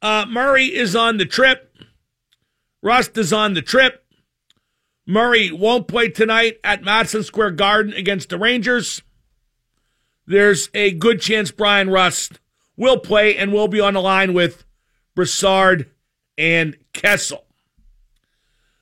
Uh, 0.00 0.26
Murray 0.28 0.66
is 0.66 0.96
on 0.96 1.18
the 1.18 1.26
trip. 1.26 1.76
Rust 2.82 3.16
is 3.16 3.32
on 3.32 3.54
the 3.54 3.62
trip. 3.62 4.04
Murray 5.06 5.50
won't 5.50 5.88
play 5.88 6.08
tonight 6.08 6.58
at 6.64 6.82
Madison 6.82 7.22
Square 7.22 7.52
Garden 7.52 7.92
against 7.92 8.28
the 8.28 8.38
Rangers. 8.38 9.02
There's 10.26 10.70
a 10.74 10.92
good 10.92 11.20
chance 11.20 11.50
Bryan 11.50 11.90
Rust 11.90 12.40
will 12.76 12.98
play 12.98 13.36
and 13.36 13.52
will 13.52 13.68
be 13.68 13.80
on 13.80 13.94
the 13.94 14.00
line 14.00 14.32
with 14.32 14.64
Brassard 15.14 15.90
and 16.36 16.76
Kessel. 16.92 17.44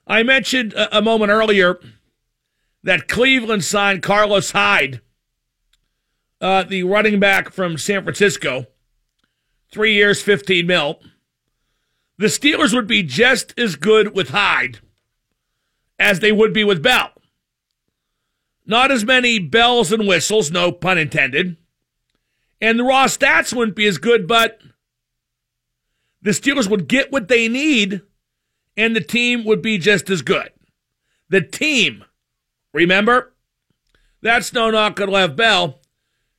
I 0.07 0.23
mentioned 0.23 0.75
a 0.75 1.01
moment 1.03 1.31
earlier 1.31 1.79
that 2.83 3.09
Cleveland 3.09 3.65
signed 3.65 4.03
Carlos 4.03 4.51
Hyde 4.51 5.01
uh, 6.41 6.63
the 6.63 6.83
running 6.83 7.21
back 7.21 7.53
from 7.53 7.77
San 7.77 8.03
Francisco, 8.03 8.67
three 9.71 9.95
years, 9.95 10.23
15 10.23 10.67
mil. 10.67 11.01
The 12.19 12.27
Steelers 12.27 12.75
would 12.75 12.87
be 12.87 13.03
just 13.03 13.59
as 13.59 13.77
good 13.77 14.15
with 14.15 14.31
Hyde 14.31 14.81
as 15.99 16.21
they 16.21 16.33
would 16.33 16.53
be 16.53 16.65
with 16.65 16.83
Bell. 16.83 17.11
Not 18.67 18.91
as 18.91 19.05
many 19.05 19.39
bells 19.39 19.93
and 19.93 20.07
whistles, 20.07 20.51
no 20.51 20.73
pun 20.73 20.99
intended. 20.99 21.57
And 22.61 22.79
the 22.79 22.85
raw 22.85 23.07
stats 23.07 23.55
wouldn't 23.55 23.77
be 23.77 23.87
as 23.87 23.99
good, 23.99 24.27
but 24.27 24.61
the 26.23 26.31
Steelers 26.31 26.69
would 26.69 26.89
get 26.89 27.13
what 27.13 27.29
they 27.29 27.49
need 27.49 28.03
and 28.77 28.95
the 28.95 29.01
team 29.01 29.45
would 29.45 29.63
be 29.63 29.79
just 29.79 30.11
as 30.11 30.23
good. 30.23 30.51
The 31.29 31.41
team, 31.41 32.05
remember? 32.73 33.35
That's 34.23 34.53
no 34.53 34.71
knock 34.71 35.01
on 35.01 35.09
Lev 35.09 35.37
Bell. 35.37 35.81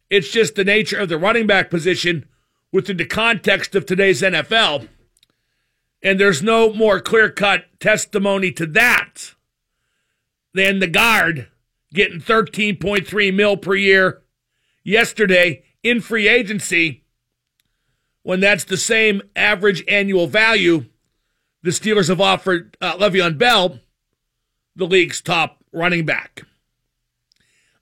It's 0.10 0.32
just 0.32 0.56
the 0.56 0.64
nature 0.64 0.98
of 0.98 1.10
the 1.10 1.18
running 1.18 1.48
back 1.48 1.70
position 1.70 2.26
within 2.72 2.98
the 2.98 3.06
context 3.06 3.76
of 3.76 3.86
today's 3.86 4.22
NFL. 4.22 4.88
And 6.04 6.20
there's 6.20 6.42
no 6.42 6.74
more 6.74 7.00
clear 7.00 7.30
cut 7.30 7.66
testimony 7.80 8.52
to 8.54 8.66
that 8.68 9.36
than 10.54 10.80
the 10.80 10.88
guard 10.88 11.48
getting 11.94 12.20
13.3 12.20 13.34
mil 13.34 13.58
per 13.58 13.76
year 13.76 14.22
yesterday 14.84 15.64
in 15.84 16.02
free 16.02 16.28
agency 16.28 17.01
when 18.24 18.40
that's 18.40 18.64
the 18.64 18.78
same 18.78 19.22
average 19.36 19.84
annual 19.88 20.28
value 20.28 20.86
the 21.64 21.72
Steelers 21.72 22.08
have 22.08 22.22
offered 22.22 22.76
uh, 22.82 22.98
Le'Veon 22.98 23.38
Bell, 23.38 23.80
the 24.76 24.86
league's 24.86 25.22
top 25.22 25.64
running 25.72 26.06
back. 26.06 26.44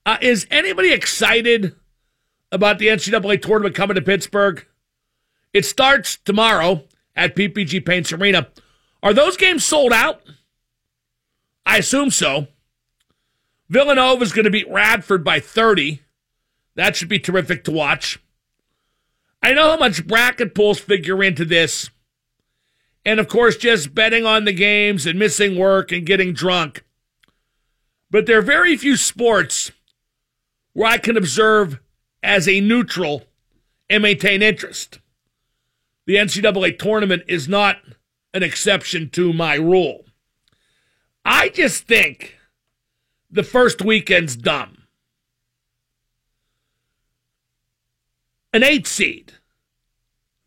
Uh, 0.05 0.17
is 0.21 0.47
anybody 0.51 0.91
excited 0.91 1.75
about 2.51 2.79
the 2.79 2.87
NCAA 2.87 3.41
tournament 3.41 3.75
coming 3.75 3.95
to 3.95 4.01
Pittsburgh. 4.01 4.65
It 5.53 5.65
starts 5.65 6.17
tomorrow 6.17 6.83
at 7.15 7.35
PPG 7.35 7.85
Paints 7.85 8.11
Arena. 8.11 8.47
Are 9.01 9.13
those 9.13 9.37
games 9.37 9.63
sold 9.63 9.93
out? 9.93 10.21
I 11.65 11.77
assume 11.77 12.09
so. 12.09 12.47
Villanova 13.69 14.23
is 14.23 14.33
going 14.33 14.45
to 14.45 14.51
beat 14.51 14.69
Radford 14.69 15.23
by 15.23 15.39
30. 15.39 16.01
That 16.75 16.95
should 16.95 17.09
be 17.09 17.19
terrific 17.19 17.63
to 17.65 17.71
watch. 17.71 18.19
I 19.41 19.53
know 19.53 19.71
how 19.71 19.77
much 19.77 20.05
bracket 20.05 20.53
pools 20.53 20.79
figure 20.79 21.23
into 21.23 21.45
this. 21.45 21.89
And 23.05 23.19
of 23.19 23.27
course, 23.27 23.57
just 23.57 23.95
betting 23.95 24.25
on 24.25 24.45
the 24.45 24.53
games 24.53 25.05
and 25.05 25.17
missing 25.17 25.57
work 25.57 25.91
and 25.91 26.05
getting 26.05 26.33
drunk. 26.33 26.83
But 28.11 28.25
there 28.25 28.39
are 28.39 28.43
very 28.43 28.75
few 28.75 28.97
sports 28.97 29.71
where 30.73 30.89
I 30.91 30.97
can 30.97 31.15
observe 31.15 31.79
as 32.21 32.47
a 32.47 32.59
neutral 32.59 33.23
and 33.89 34.03
maintain 34.03 34.41
interest. 34.41 34.99
The 36.05 36.15
NCAA 36.15 36.77
tournament 36.77 37.23
is 37.27 37.47
not 37.47 37.77
an 38.33 38.43
exception 38.43 39.09
to 39.11 39.31
my 39.31 39.55
rule. 39.55 40.05
I 41.23 41.49
just 41.49 41.87
think 41.87 42.37
the 43.29 43.43
first 43.43 43.81
weekend's 43.81 44.35
dumb. 44.35 44.78
An 48.53 48.63
eight 48.63 48.87
seed, 48.87 49.33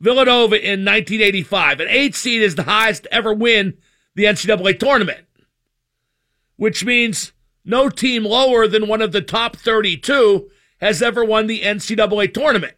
Villanova 0.00 0.56
in 0.56 0.84
1985. 0.84 1.80
An 1.80 1.88
eight 1.88 2.14
seed 2.14 2.42
is 2.42 2.54
the 2.56 2.64
highest 2.64 3.04
to 3.04 3.14
ever 3.14 3.32
win 3.32 3.78
the 4.14 4.24
NCAA 4.24 4.78
tournament, 4.78 5.26
which 6.56 6.84
means 6.84 7.32
no 7.64 7.88
team 7.88 8.24
lower 8.24 8.66
than 8.66 8.88
one 8.88 9.00
of 9.02 9.12
the 9.12 9.20
top 9.22 9.56
32 9.56 10.50
has 10.80 11.00
ever 11.00 11.24
won 11.24 11.46
the 11.46 11.60
NCAA 11.60 12.34
tournament. 12.34 12.74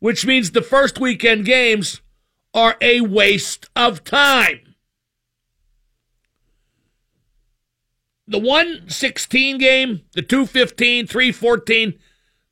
which 0.00 0.26
means 0.26 0.50
the 0.50 0.60
first 0.60 0.98
weekend 0.98 1.46
games 1.46 2.02
are 2.52 2.76
a 2.82 3.00
waste 3.00 3.70
of 3.74 4.04
time. 4.04 4.74
The 8.28 8.38
116 8.38 9.56
game, 9.56 10.02
the 10.12 10.20
215, 10.20 11.06
314, 11.06 11.98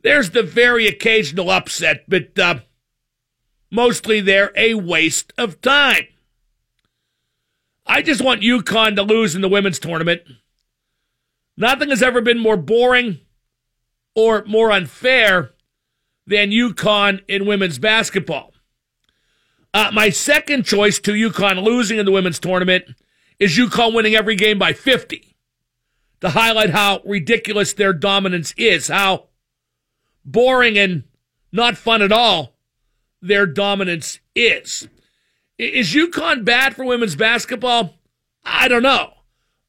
there's 0.03 0.31
the 0.31 0.43
very 0.43 0.87
occasional 0.87 1.51
upset, 1.51 2.05
but 2.09 2.39
uh, 2.39 2.61
mostly 3.71 4.21
they're 4.21 4.53
a 4.57 4.75
waste 4.75 5.33
of 5.39 5.61
time. 5.61 6.07
I 7.87 8.03
just 8.03 8.23
want 8.23 8.43
UConn 8.43 8.97
to 8.97 9.03
lose 9.03 9.35
in 9.35 9.43
the 9.43 9.49
women's 9.49 9.79
tournament. 9.79 10.23
Nothing 11.57 11.91
has 11.91 12.03
ever 12.03 12.21
been 12.21 12.39
more 12.39 12.57
boring 12.57 13.21
or 14.15 14.45
more 14.47 14.71
unfair 14.71 15.53
than 16.27 16.51
UConn 16.51 17.21
in 17.29 17.47
women's 17.47 17.79
basketball. 17.79 18.53
Uh, 19.75 19.91
my 19.93 20.11
second 20.11 20.65
choice 20.65 20.99
to 21.01 21.13
UConn 21.13 21.63
losing 21.63 21.99
in 21.99 22.07
the 22.07 22.13
women's 22.13 22.39
tournament 22.39 22.85
is 23.39 23.57
UConn 23.57 23.95
winning 23.95 24.15
every 24.15 24.37
game 24.37 24.59
by 24.59 24.73
50 24.73 25.37
to 26.21 26.31
highlight 26.31 26.71
how 26.71 27.01
ridiculous 27.05 27.73
their 27.73 27.93
dominance 27.93 28.55
is, 28.57 28.89
how 28.89 29.29
boring 30.25 30.79
and 30.79 31.05
not 31.53 31.77
fun 31.77 32.03
at 32.03 32.13
all 32.13 32.53
their 33.23 33.47
dominance 33.47 34.19
is. 34.35 34.89
Is 35.57 35.95
UConn 35.95 36.45
bad 36.45 36.75
for 36.75 36.85
women's 36.85 37.15
basketball? 37.15 37.95
I 38.45 38.67
don't 38.67 38.83
know. 38.83 39.13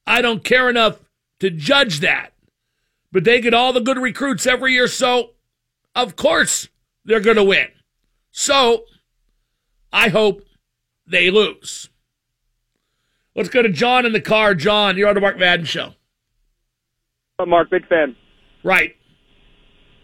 I 0.07 0.21
don't 0.21 0.43
care 0.43 0.69
enough 0.69 0.99
to 1.39 1.51
judge 1.51 1.99
that. 1.99 2.33
But 3.11 3.23
they 3.23 3.39
get 3.39 3.53
all 3.53 3.71
the 3.71 3.79
good 3.79 3.99
recruits 3.99 4.47
every 4.47 4.73
year, 4.73 4.87
so 4.87 5.31
of 5.95 6.15
course 6.15 6.67
they're 7.05 7.19
going 7.19 7.37
to 7.37 7.43
win. 7.43 7.67
So 8.31 8.85
I 9.91 10.09
hope 10.09 10.43
they 11.05 11.29
lose. 11.29 11.89
Let's 13.35 13.49
go 13.49 13.61
to 13.61 13.69
John 13.69 14.07
in 14.07 14.13
the 14.13 14.21
car. 14.21 14.55
John, 14.55 14.97
you're 14.97 15.07
on 15.07 15.15
the 15.15 15.21
Mark 15.21 15.37
Madden 15.37 15.65
Show. 15.65 15.93
Mark, 17.45 17.69
big 17.69 17.87
fan. 17.87 18.15
Right. 18.63 18.95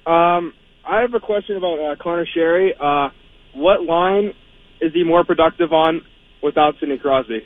Um, 0.10 0.54
I 0.84 1.01
have 1.01 1.13
a 1.13 1.20
question 1.20 1.56
about 1.56 1.80
uh, 1.80 1.96
Conor 2.01 2.25
Sheary. 2.36 2.72
Uh, 2.80 3.12
what 3.54 3.84
line 3.84 4.34
is 4.82 4.92
he 4.92 5.04
more 5.04 5.24
productive 5.24 5.72
on 5.72 6.01
without 6.42 6.74
Sidney 6.80 6.98
Crosby? 6.98 7.46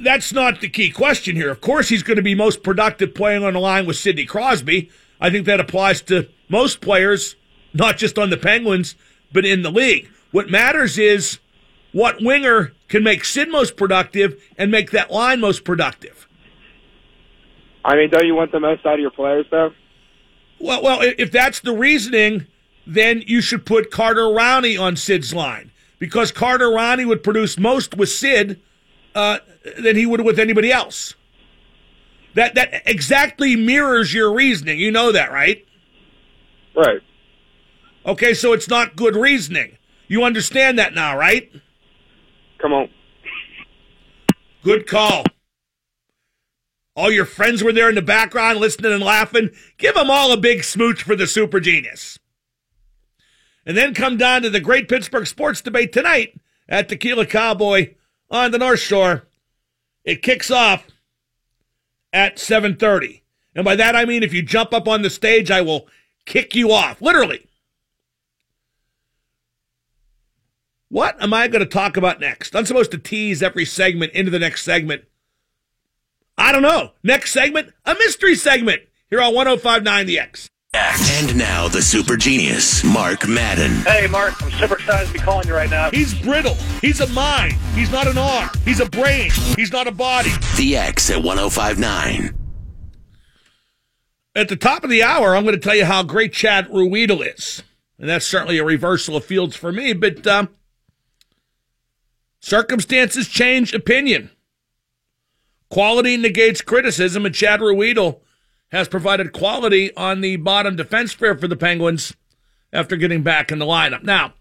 That's 0.00 0.32
not 0.32 0.60
the 0.60 0.68
key 0.68 0.90
question 0.90 1.36
here. 1.36 1.48
Of 1.48 1.60
course, 1.60 1.88
he's 1.90 2.02
going 2.02 2.16
to 2.16 2.22
be 2.22 2.34
most 2.34 2.64
productive 2.64 3.14
playing 3.14 3.44
on 3.44 3.52
the 3.52 3.60
line 3.60 3.86
with 3.86 3.96
Sidney 3.96 4.24
Crosby. 4.24 4.90
I 5.20 5.30
think 5.30 5.46
that 5.46 5.60
applies 5.60 6.02
to 6.02 6.28
most 6.48 6.80
players, 6.80 7.36
not 7.72 7.98
just 7.98 8.18
on 8.18 8.30
the 8.30 8.36
Penguins, 8.36 8.96
but 9.32 9.44
in 9.44 9.62
the 9.62 9.70
league. 9.70 10.10
What 10.32 10.50
matters 10.50 10.98
is 10.98 11.38
what 11.92 12.20
winger 12.20 12.72
can 12.88 13.04
make 13.04 13.24
Sid 13.24 13.48
most 13.48 13.76
productive 13.76 14.42
and 14.56 14.72
make 14.72 14.90
that 14.90 15.12
line 15.12 15.38
most 15.38 15.64
productive. 15.64 16.26
I 17.84 17.94
mean, 17.94 18.10
don't 18.10 18.26
you 18.26 18.34
want 18.34 18.50
the 18.50 18.60
most 18.60 18.84
out 18.84 18.94
of 18.94 19.00
your 19.00 19.12
players, 19.12 19.46
though? 19.52 19.70
Well, 20.60 20.82
well, 20.82 20.98
if 21.02 21.30
that's 21.30 21.60
the 21.60 21.72
reasoning, 21.72 22.46
then 22.86 23.22
you 23.26 23.40
should 23.40 23.64
put 23.64 23.90
Carter 23.90 24.22
Rowney 24.22 24.80
on 24.80 24.96
Sid's 24.96 25.34
line 25.34 25.70
because 25.98 26.32
Carter 26.32 26.68
Rowney 26.68 27.06
would 27.06 27.22
produce 27.22 27.58
most 27.58 27.96
with 27.96 28.08
Sid 28.08 28.60
uh, 29.14 29.38
than 29.78 29.96
he 29.96 30.06
would 30.06 30.22
with 30.22 30.38
anybody 30.38 30.72
else. 30.72 31.14
That 32.34 32.54
that 32.54 32.82
exactly 32.86 33.56
mirrors 33.56 34.14
your 34.14 34.32
reasoning. 34.32 34.78
You 34.78 34.90
know 34.90 35.12
that, 35.12 35.32
right? 35.32 35.66
Right. 36.74 37.00
Okay, 38.06 38.32
so 38.32 38.52
it's 38.52 38.68
not 38.68 38.96
good 38.96 39.16
reasoning. 39.16 39.76
You 40.06 40.24
understand 40.24 40.78
that 40.78 40.94
now, 40.94 41.16
right? 41.16 41.50
Come 42.58 42.72
on. 42.72 42.88
Good 44.62 44.86
call. 44.86 45.24
All 46.98 47.12
your 47.12 47.26
friends 47.26 47.62
were 47.62 47.72
there 47.72 47.88
in 47.88 47.94
the 47.94 48.02
background 48.02 48.58
listening 48.58 48.92
and 48.92 49.00
laughing. 49.00 49.50
Give 49.76 49.94
them 49.94 50.10
all 50.10 50.32
a 50.32 50.36
big 50.36 50.64
smooch 50.64 51.00
for 51.00 51.14
the 51.14 51.28
super 51.28 51.60
genius. 51.60 52.18
And 53.64 53.76
then 53.76 53.94
come 53.94 54.16
down 54.16 54.42
to 54.42 54.50
the 54.50 54.58
great 54.58 54.88
Pittsburgh 54.88 55.28
sports 55.28 55.60
debate 55.60 55.92
tonight 55.92 56.40
at 56.68 56.88
Tequila 56.88 57.24
Cowboy 57.24 57.94
on 58.32 58.50
the 58.50 58.58
North 58.58 58.80
Shore. 58.80 59.28
It 60.02 60.22
kicks 60.22 60.50
off 60.50 60.88
at 62.12 62.36
7:30. 62.36 63.22
And 63.54 63.64
by 63.64 63.76
that 63.76 63.94
I 63.94 64.04
mean 64.04 64.24
if 64.24 64.34
you 64.34 64.42
jump 64.42 64.74
up 64.74 64.88
on 64.88 65.02
the 65.02 65.10
stage, 65.10 65.52
I 65.52 65.60
will 65.60 65.86
kick 66.26 66.56
you 66.56 66.72
off, 66.72 67.00
literally. 67.00 67.46
What 70.88 71.22
am 71.22 71.32
I 71.32 71.46
going 71.46 71.60
to 71.60 71.66
talk 71.66 71.96
about 71.96 72.18
next? 72.18 72.56
I'm 72.56 72.66
supposed 72.66 72.90
to 72.90 72.98
tease 72.98 73.40
every 73.40 73.66
segment 73.66 74.14
into 74.14 74.32
the 74.32 74.40
next 74.40 74.64
segment. 74.64 75.04
I 76.38 76.52
don't 76.52 76.62
know. 76.62 76.92
Next 77.02 77.32
segment, 77.32 77.72
a 77.84 77.94
mystery 77.94 78.36
segment 78.36 78.82
here 79.10 79.20
on 79.20 79.34
1059 79.34 80.06
The 80.06 80.20
X. 80.20 80.48
And 80.72 81.36
now 81.36 81.66
the 81.66 81.82
super 81.82 82.16
genius, 82.16 82.84
Mark 82.84 83.26
Madden. 83.26 83.72
Hey, 83.82 84.06
Mark, 84.06 84.40
I'm 84.42 84.50
super 84.52 84.74
excited 84.74 85.08
to 85.08 85.12
be 85.12 85.18
calling 85.18 85.48
you 85.48 85.54
right 85.54 85.70
now. 85.70 85.90
He's 85.90 86.14
brittle. 86.14 86.54
He's 86.80 87.00
a 87.00 87.08
mind. 87.08 87.54
He's 87.74 87.90
not 87.90 88.06
an 88.06 88.18
arm. 88.18 88.50
He's 88.64 88.78
a 88.78 88.88
brain. 88.88 89.30
He's 89.56 89.72
not 89.72 89.88
a 89.88 89.92
body. 89.92 90.30
The 90.56 90.76
X 90.76 91.10
at 91.10 91.22
1059. 91.22 92.34
At 94.36 94.48
the 94.48 94.56
top 94.56 94.84
of 94.84 94.90
the 94.90 95.02
hour, 95.02 95.34
I'm 95.34 95.42
going 95.42 95.56
to 95.56 95.60
tell 95.60 95.74
you 95.74 95.86
how 95.86 96.04
great 96.04 96.32
Chad 96.32 96.68
Ruhwedel 96.68 97.34
is. 97.34 97.62
And 97.98 98.08
that's 98.08 98.26
certainly 98.26 98.58
a 98.58 98.64
reversal 98.64 99.16
of 99.16 99.24
fields 99.24 99.56
for 99.56 99.72
me, 99.72 99.92
but 99.94 100.24
um, 100.28 100.50
circumstances 102.40 103.26
change 103.26 103.74
opinion. 103.74 104.30
Quality 105.70 106.16
negates 106.16 106.60
criticism, 106.60 107.26
and 107.26 107.34
Chad 107.34 107.60
Ruhwedel 107.60 108.20
has 108.68 108.88
provided 108.88 109.32
quality 109.32 109.94
on 109.96 110.20
the 110.20 110.36
bottom 110.36 110.76
defense 110.76 111.14
pair 111.14 111.36
for 111.36 111.48
the 111.48 111.56
Penguins 111.56 112.14
after 112.72 112.96
getting 112.96 113.22
back 113.22 113.50
in 113.50 113.58
the 113.58 113.66
lineup. 113.66 114.02
Now, 114.02 114.34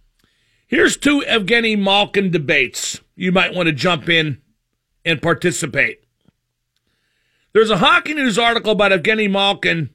here's 0.68 0.98
two 0.98 1.22
Evgeny 1.28 1.78
Malkin 1.78 2.32
debates 2.32 3.02
you 3.16 3.32
might 3.32 3.54
want 3.54 3.68
to 3.68 3.74
jump 3.74 4.10
in 4.10 4.42
and 5.04 5.22
participate. 5.22 6.00
There's 7.54 7.70
a 7.70 7.78
Hockey 7.78 8.14
News 8.14 8.38
article 8.38 8.74
about 8.74 8.92
Evgeny 8.92 9.30
Malkin 9.30 9.90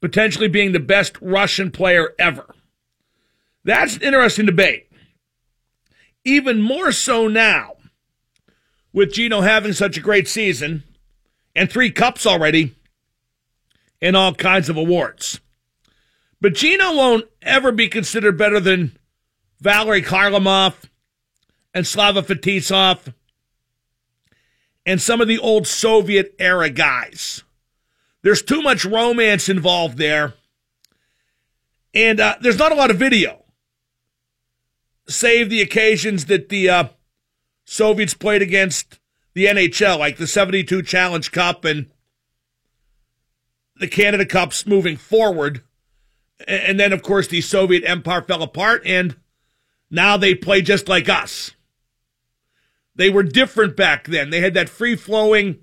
potentially 0.00 0.48
being 0.48 0.72
the 0.72 0.80
best 0.80 1.16
Russian 1.20 1.70
player 1.70 2.14
ever. 2.18 2.54
That's 3.64 3.96
an 3.96 4.02
interesting 4.02 4.46
debate. 4.46 4.90
Even 6.24 6.60
more 6.60 6.92
so 6.92 7.28
now, 7.28 7.74
with 8.98 9.12
Gino 9.12 9.42
having 9.42 9.72
such 9.72 9.96
a 9.96 10.00
great 10.00 10.26
season 10.26 10.82
and 11.54 11.70
three 11.70 11.92
cups 11.92 12.26
already 12.26 12.74
and 14.02 14.16
all 14.16 14.34
kinds 14.34 14.68
of 14.68 14.76
awards. 14.76 15.40
But 16.40 16.54
Gino 16.54 16.96
won't 16.96 17.26
ever 17.40 17.70
be 17.70 17.86
considered 17.86 18.36
better 18.36 18.58
than 18.58 18.98
Valery 19.60 20.02
Kharlamov 20.02 20.74
and 21.72 21.86
Slava 21.86 22.22
Fetisov 22.24 23.14
and 24.84 25.00
some 25.00 25.20
of 25.20 25.28
the 25.28 25.38
old 25.38 25.68
Soviet 25.68 26.34
era 26.40 26.68
guys. 26.68 27.44
There's 28.22 28.42
too 28.42 28.62
much 28.62 28.84
romance 28.84 29.48
involved 29.48 29.98
there. 29.98 30.34
And 31.94 32.18
uh, 32.18 32.34
there's 32.40 32.58
not 32.58 32.72
a 32.72 32.74
lot 32.74 32.90
of 32.90 32.96
video, 32.96 33.44
save 35.06 35.50
the 35.50 35.62
occasions 35.62 36.24
that 36.24 36.48
the 36.48 36.68
uh, 36.68 36.88
Soviets 37.70 38.14
played 38.14 38.40
against 38.40 38.98
the 39.34 39.44
NHL, 39.44 39.98
like 39.98 40.16
the 40.16 40.26
72 40.26 40.82
Challenge 40.82 41.30
Cup 41.30 41.66
and 41.66 41.90
the 43.76 43.86
Canada 43.86 44.24
Cups 44.24 44.66
moving 44.66 44.96
forward. 44.96 45.62
And 46.46 46.80
then, 46.80 46.94
of 46.94 47.02
course, 47.02 47.28
the 47.28 47.42
Soviet 47.42 47.84
Empire 47.84 48.22
fell 48.22 48.42
apart, 48.42 48.80
and 48.86 49.16
now 49.90 50.16
they 50.16 50.34
play 50.34 50.62
just 50.62 50.88
like 50.88 51.10
us. 51.10 51.50
They 52.94 53.10
were 53.10 53.22
different 53.22 53.76
back 53.76 54.06
then. 54.06 54.30
They 54.30 54.40
had 54.40 54.54
that 54.54 54.70
free 54.70 54.96
flowing, 54.96 55.58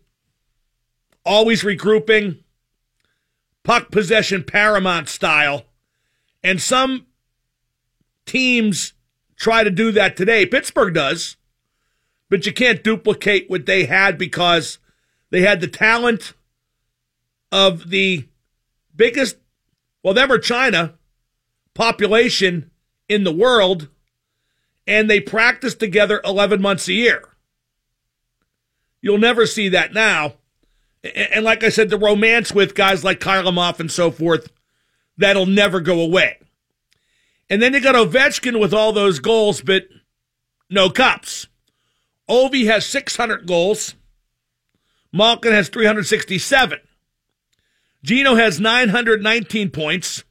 always 1.25 1.63
regrouping, 1.63 2.43
puck 3.63 3.89
possession 3.89 4.43
paramount 4.43 5.09
style. 5.09 5.63
And 6.43 6.61
some 6.61 7.07
teams 8.27 8.93
try 9.35 9.63
to 9.63 9.71
do 9.71 9.91
that 9.93 10.15
today. 10.15 10.45
Pittsburgh 10.45 10.93
does, 10.93 11.37
but 12.29 12.45
you 12.45 12.53
can't 12.53 12.83
duplicate 12.83 13.49
what 13.49 13.65
they 13.65 13.85
had 13.85 14.17
because 14.17 14.79
they 15.29 15.41
had 15.41 15.61
the 15.61 15.67
talent 15.67 16.33
of 17.51 17.89
the 17.89 18.27
biggest, 18.95 19.37
well, 20.03 20.31
or 20.31 20.39
China 20.39 20.95
population 21.73 22.71
in 23.07 23.23
the 23.23 23.31
world, 23.31 23.89
and 24.87 25.09
they 25.09 25.19
practice 25.19 25.75
together 25.75 26.21
11 26.23 26.61
months 26.61 26.87
a 26.87 26.93
year. 26.93 27.23
You'll 29.01 29.17
never 29.17 29.45
see 29.45 29.69
that 29.69 29.93
now. 29.93 30.33
And 31.03 31.45
like 31.45 31.63
I 31.63 31.69
said, 31.69 31.89
the 31.89 31.97
romance 31.97 32.53
with 32.53 32.73
guys 32.73 33.03
like 33.03 33.19
Kharlamov 33.19 33.79
and 33.79 33.91
so 33.91 34.09
forth, 34.09 34.51
that'll 35.17 35.45
never 35.45 35.79
go 35.79 36.01
away. 36.01 36.39
And 37.49 37.61
then 37.61 37.73
you 37.73 37.79
got 37.79 37.93
Ovechkin 37.93 38.59
with 38.59 38.73
all 38.73 38.91
those 38.91 39.19
goals, 39.19 39.61
but 39.61 39.83
no 40.69 40.89
cups. 40.89 41.47
Ovi 42.29 42.65
has 42.65 42.85
600 42.85 43.45
goals. 43.45 43.95
Malkin 45.11 45.51
has 45.51 45.69
367. 45.69 46.79
Gino 48.03 48.35
has 48.35 48.59
919 48.59 49.69
points. 49.71 50.23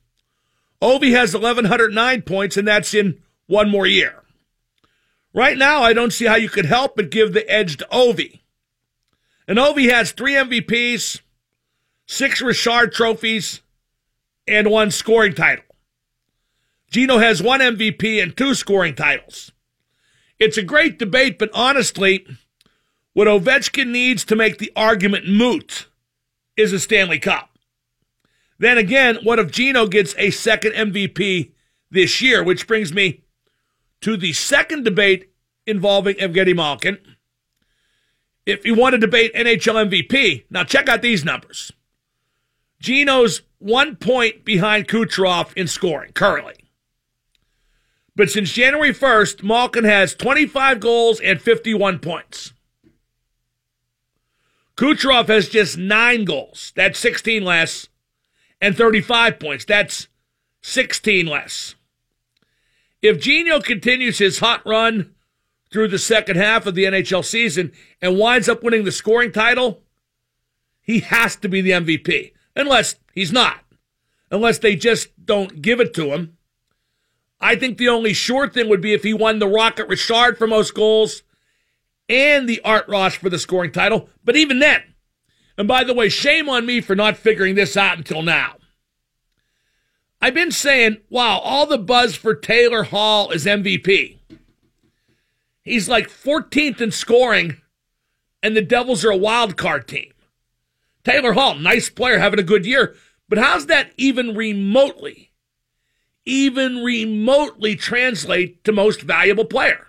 Ovi 0.82 1.12
has 1.12 1.32
1,109 1.32 2.22
points, 2.22 2.56
and 2.56 2.68
that's 2.68 2.94
in 2.94 3.20
one 3.46 3.70
more 3.70 3.86
year. 3.86 4.22
Right 5.32 5.56
now, 5.56 5.82
I 5.82 5.92
don't 5.92 6.12
see 6.12 6.26
how 6.26 6.36
you 6.36 6.48
could 6.48 6.66
help 6.66 6.96
but 6.96 7.10
give 7.10 7.32
the 7.32 7.48
edge 7.50 7.78
to 7.78 7.88
Ovi. 7.90 8.40
And 9.48 9.58
Ovi 9.58 9.90
has 9.90 10.12
three 10.12 10.34
MVPs, 10.34 11.20
six 12.06 12.40
Richard 12.40 12.92
trophies, 12.92 13.60
and 14.46 14.70
one 14.70 14.90
scoring 14.90 15.34
title. 15.34 15.64
Gino 16.90 17.18
has 17.18 17.42
one 17.42 17.60
MVP 17.60 18.22
and 18.22 18.36
two 18.36 18.54
scoring 18.54 18.94
titles. 18.94 19.50
It's 20.38 20.56
a 20.56 20.62
great 20.62 20.98
debate, 20.98 21.38
but 21.38 21.50
honestly, 21.54 22.26
what 23.12 23.28
Ovechkin 23.28 23.88
needs 23.88 24.24
to 24.24 24.36
make 24.36 24.58
the 24.58 24.72
argument 24.74 25.28
moot 25.28 25.86
is 26.56 26.72
a 26.72 26.80
Stanley 26.80 27.18
Cup. 27.18 27.50
Then 28.58 28.78
again, 28.78 29.18
what 29.22 29.38
if 29.38 29.50
Gino 29.50 29.86
gets 29.86 30.14
a 30.18 30.30
second 30.30 30.72
MVP 30.72 31.52
this 31.90 32.20
year? 32.20 32.42
Which 32.42 32.66
brings 32.66 32.92
me 32.92 33.22
to 34.00 34.16
the 34.16 34.32
second 34.32 34.84
debate 34.84 35.30
involving 35.66 36.16
Evgeny 36.16 36.54
Malkin. 36.54 36.98
If 38.46 38.66
you 38.66 38.74
want 38.74 38.92
to 38.94 38.98
debate 38.98 39.34
NHL 39.34 39.88
MVP, 39.90 40.44
now 40.50 40.64
check 40.64 40.88
out 40.88 41.02
these 41.02 41.24
numbers. 41.24 41.72
Gino's 42.80 43.42
one 43.58 43.96
point 43.96 44.44
behind 44.44 44.88
Kucherov 44.88 45.54
in 45.56 45.66
scoring 45.66 46.12
currently. 46.12 46.63
But 48.16 48.30
since 48.30 48.52
January 48.52 48.92
1st, 48.92 49.42
Malkin 49.42 49.84
has 49.84 50.14
25 50.14 50.80
goals 50.80 51.20
and 51.20 51.40
51 51.40 51.98
points. 51.98 52.52
Kucherov 54.76 55.28
has 55.28 55.48
just 55.48 55.76
nine 55.78 56.24
goals. 56.24 56.72
That's 56.76 56.98
16 56.98 57.44
less. 57.44 57.88
And 58.60 58.76
35 58.76 59.38
points. 59.38 59.64
That's 59.64 60.08
16 60.62 61.26
less. 61.26 61.74
If 63.02 63.20
Gino 63.20 63.60
continues 63.60 64.18
his 64.18 64.38
hot 64.38 64.64
run 64.64 65.14
through 65.70 65.88
the 65.88 65.98
second 65.98 66.36
half 66.36 66.66
of 66.66 66.74
the 66.74 66.84
NHL 66.84 67.24
season 67.24 67.72
and 68.00 68.18
winds 68.18 68.48
up 68.48 68.62
winning 68.62 68.84
the 68.84 68.92
scoring 68.92 69.32
title, 69.32 69.82
he 70.80 71.00
has 71.00 71.36
to 71.36 71.48
be 71.48 71.60
the 71.60 71.72
MVP. 71.72 72.32
Unless 72.56 72.96
he's 73.12 73.32
not. 73.32 73.60
Unless 74.30 74.58
they 74.58 74.76
just 74.76 75.08
don't 75.24 75.60
give 75.60 75.80
it 75.80 75.92
to 75.94 76.12
him. 76.12 76.36
I 77.44 77.56
think 77.56 77.76
the 77.76 77.90
only 77.90 78.14
sure 78.14 78.48
thing 78.48 78.70
would 78.70 78.80
be 78.80 78.94
if 78.94 79.02
he 79.02 79.12
won 79.12 79.38
the 79.38 79.46
Rocket 79.46 79.86
Richard 79.86 80.38
for 80.38 80.46
most 80.46 80.72
goals 80.74 81.22
and 82.08 82.48
the 82.48 82.58
Art 82.64 82.88
Ross 82.88 83.16
for 83.16 83.28
the 83.28 83.38
scoring 83.38 83.70
title. 83.70 84.08
But 84.24 84.34
even 84.34 84.60
then, 84.60 84.82
and 85.58 85.68
by 85.68 85.84
the 85.84 85.92
way, 85.92 86.08
shame 86.08 86.48
on 86.48 86.64
me 86.64 86.80
for 86.80 86.96
not 86.96 87.18
figuring 87.18 87.54
this 87.54 87.76
out 87.76 87.98
until 87.98 88.22
now. 88.22 88.56
I've 90.22 90.32
been 90.32 90.52
saying, 90.52 91.02
wow, 91.10 91.38
all 91.38 91.66
the 91.66 91.76
buzz 91.76 92.16
for 92.16 92.34
Taylor 92.34 92.84
Hall 92.84 93.30
is 93.30 93.44
MVP. 93.44 94.16
He's 95.62 95.86
like 95.86 96.08
14th 96.08 96.80
in 96.80 96.92
scoring, 96.92 97.58
and 98.42 98.56
the 98.56 98.62
Devils 98.62 99.04
are 99.04 99.10
a 99.10 99.16
wild 99.18 99.58
card 99.58 99.86
team. 99.86 100.14
Taylor 101.04 101.34
Hall, 101.34 101.56
nice 101.56 101.90
player, 101.90 102.18
having 102.18 102.40
a 102.40 102.42
good 102.42 102.64
year, 102.64 102.96
but 103.28 103.36
how's 103.36 103.66
that 103.66 103.92
even 103.98 104.34
remotely 104.34 105.30
even 106.26 106.82
remotely 106.82 107.76
translate 107.76 108.64
to 108.64 108.72
most 108.72 109.02
valuable 109.02 109.44
player. 109.44 109.88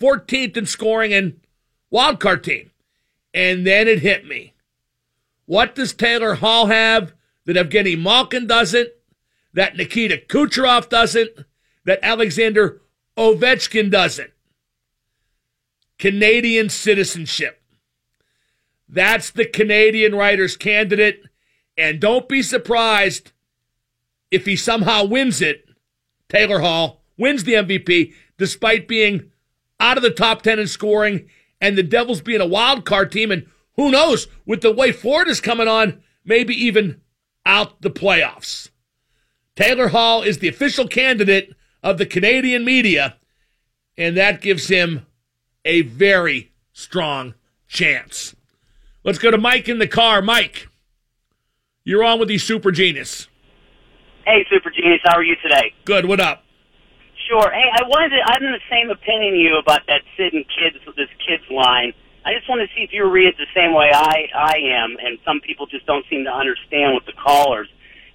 14th 0.00 0.56
in 0.56 0.66
scoring 0.66 1.12
and 1.12 1.40
wildcard 1.92 2.42
team. 2.42 2.70
And 3.32 3.66
then 3.66 3.88
it 3.88 4.00
hit 4.00 4.26
me. 4.26 4.54
What 5.46 5.74
does 5.74 5.92
Taylor 5.92 6.34
Hall 6.34 6.66
have 6.66 7.12
that 7.44 7.56
Evgeny 7.56 8.00
Malkin 8.00 8.46
doesn't, 8.46 8.88
that 9.54 9.76
Nikita 9.76 10.18
Kucherov 10.28 10.88
doesn't, 10.88 11.30
that 11.84 12.00
Alexander 12.02 12.82
Ovechkin 13.16 13.90
doesn't? 13.90 14.30
Canadian 15.98 16.68
citizenship. 16.68 17.62
That's 18.88 19.30
the 19.30 19.46
Canadian 19.46 20.14
writer's 20.14 20.56
candidate. 20.56 21.22
And 21.78 22.00
don't 22.00 22.28
be 22.28 22.42
surprised 22.42 23.32
if 24.30 24.46
he 24.46 24.56
somehow 24.56 25.04
wins 25.04 25.40
it, 25.40 25.68
Taylor 26.28 26.60
Hall 26.60 27.02
wins 27.16 27.44
the 27.44 27.54
MVP 27.54 28.12
despite 28.38 28.88
being 28.88 29.30
out 29.80 29.96
of 29.96 30.02
the 30.02 30.10
top 30.10 30.42
10 30.42 30.58
in 30.58 30.66
scoring 30.66 31.28
and 31.60 31.76
the 31.76 31.82
Devils 31.82 32.20
being 32.20 32.40
a 32.40 32.46
wild 32.46 32.84
card 32.84 33.10
team. 33.12 33.30
And 33.30 33.46
who 33.76 33.90
knows, 33.90 34.26
with 34.44 34.62
the 34.62 34.72
way 34.72 34.92
Florida's 34.92 35.40
coming 35.40 35.68
on, 35.68 36.02
maybe 36.24 36.54
even 36.54 37.00
out 37.44 37.80
the 37.82 37.90
playoffs. 37.90 38.70
Taylor 39.54 39.88
Hall 39.88 40.22
is 40.22 40.38
the 40.38 40.48
official 40.48 40.86
candidate 40.86 41.54
of 41.82 41.98
the 41.98 42.06
Canadian 42.06 42.64
media, 42.64 43.16
and 43.96 44.16
that 44.16 44.42
gives 44.42 44.68
him 44.68 45.06
a 45.64 45.82
very 45.82 46.52
strong 46.72 47.34
chance. 47.68 48.34
Let's 49.02 49.18
go 49.18 49.30
to 49.30 49.38
Mike 49.38 49.68
in 49.68 49.78
the 49.78 49.86
car. 49.86 50.20
Mike, 50.20 50.68
you're 51.84 52.04
on 52.04 52.18
with 52.18 52.28
the 52.28 52.38
Super 52.38 52.70
Genius. 52.70 53.28
Hey, 54.26 54.44
Super 54.50 54.70
Genius, 54.70 55.00
how 55.04 55.16
are 55.16 55.22
you 55.22 55.36
today? 55.40 55.72
Good. 55.84 56.04
What 56.04 56.18
up? 56.18 56.42
Sure. 57.28 57.48
Hey, 57.48 57.70
I 57.72 57.86
wanted 57.86 58.10
to. 58.10 58.22
I'm 58.26 58.42
in 58.42 58.50
the 58.50 58.66
same 58.68 58.90
opinion 58.90 59.36
you 59.36 59.56
about 59.56 59.86
that 59.86 60.02
Sid 60.16 60.34
and 60.34 60.44
kids 60.50 60.84
this 60.96 61.08
kids 61.24 61.44
line. 61.48 61.92
I 62.24 62.34
just 62.34 62.48
want 62.48 62.60
to 62.60 62.66
see 62.74 62.82
if 62.82 62.92
you 62.92 63.08
read 63.08 63.28
it 63.28 63.36
the 63.38 63.46
same 63.54 63.72
way 63.72 63.88
I 63.94 64.26
I 64.34 64.58
am, 64.82 64.96
and 64.98 65.18
some 65.24 65.40
people 65.40 65.66
just 65.66 65.86
don't 65.86 66.04
seem 66.10 66.24
to 66.24 66.32
understand 66.32 66.96
with 66.96 67.06
the 67.06 67.12
callers. 67.12 67.68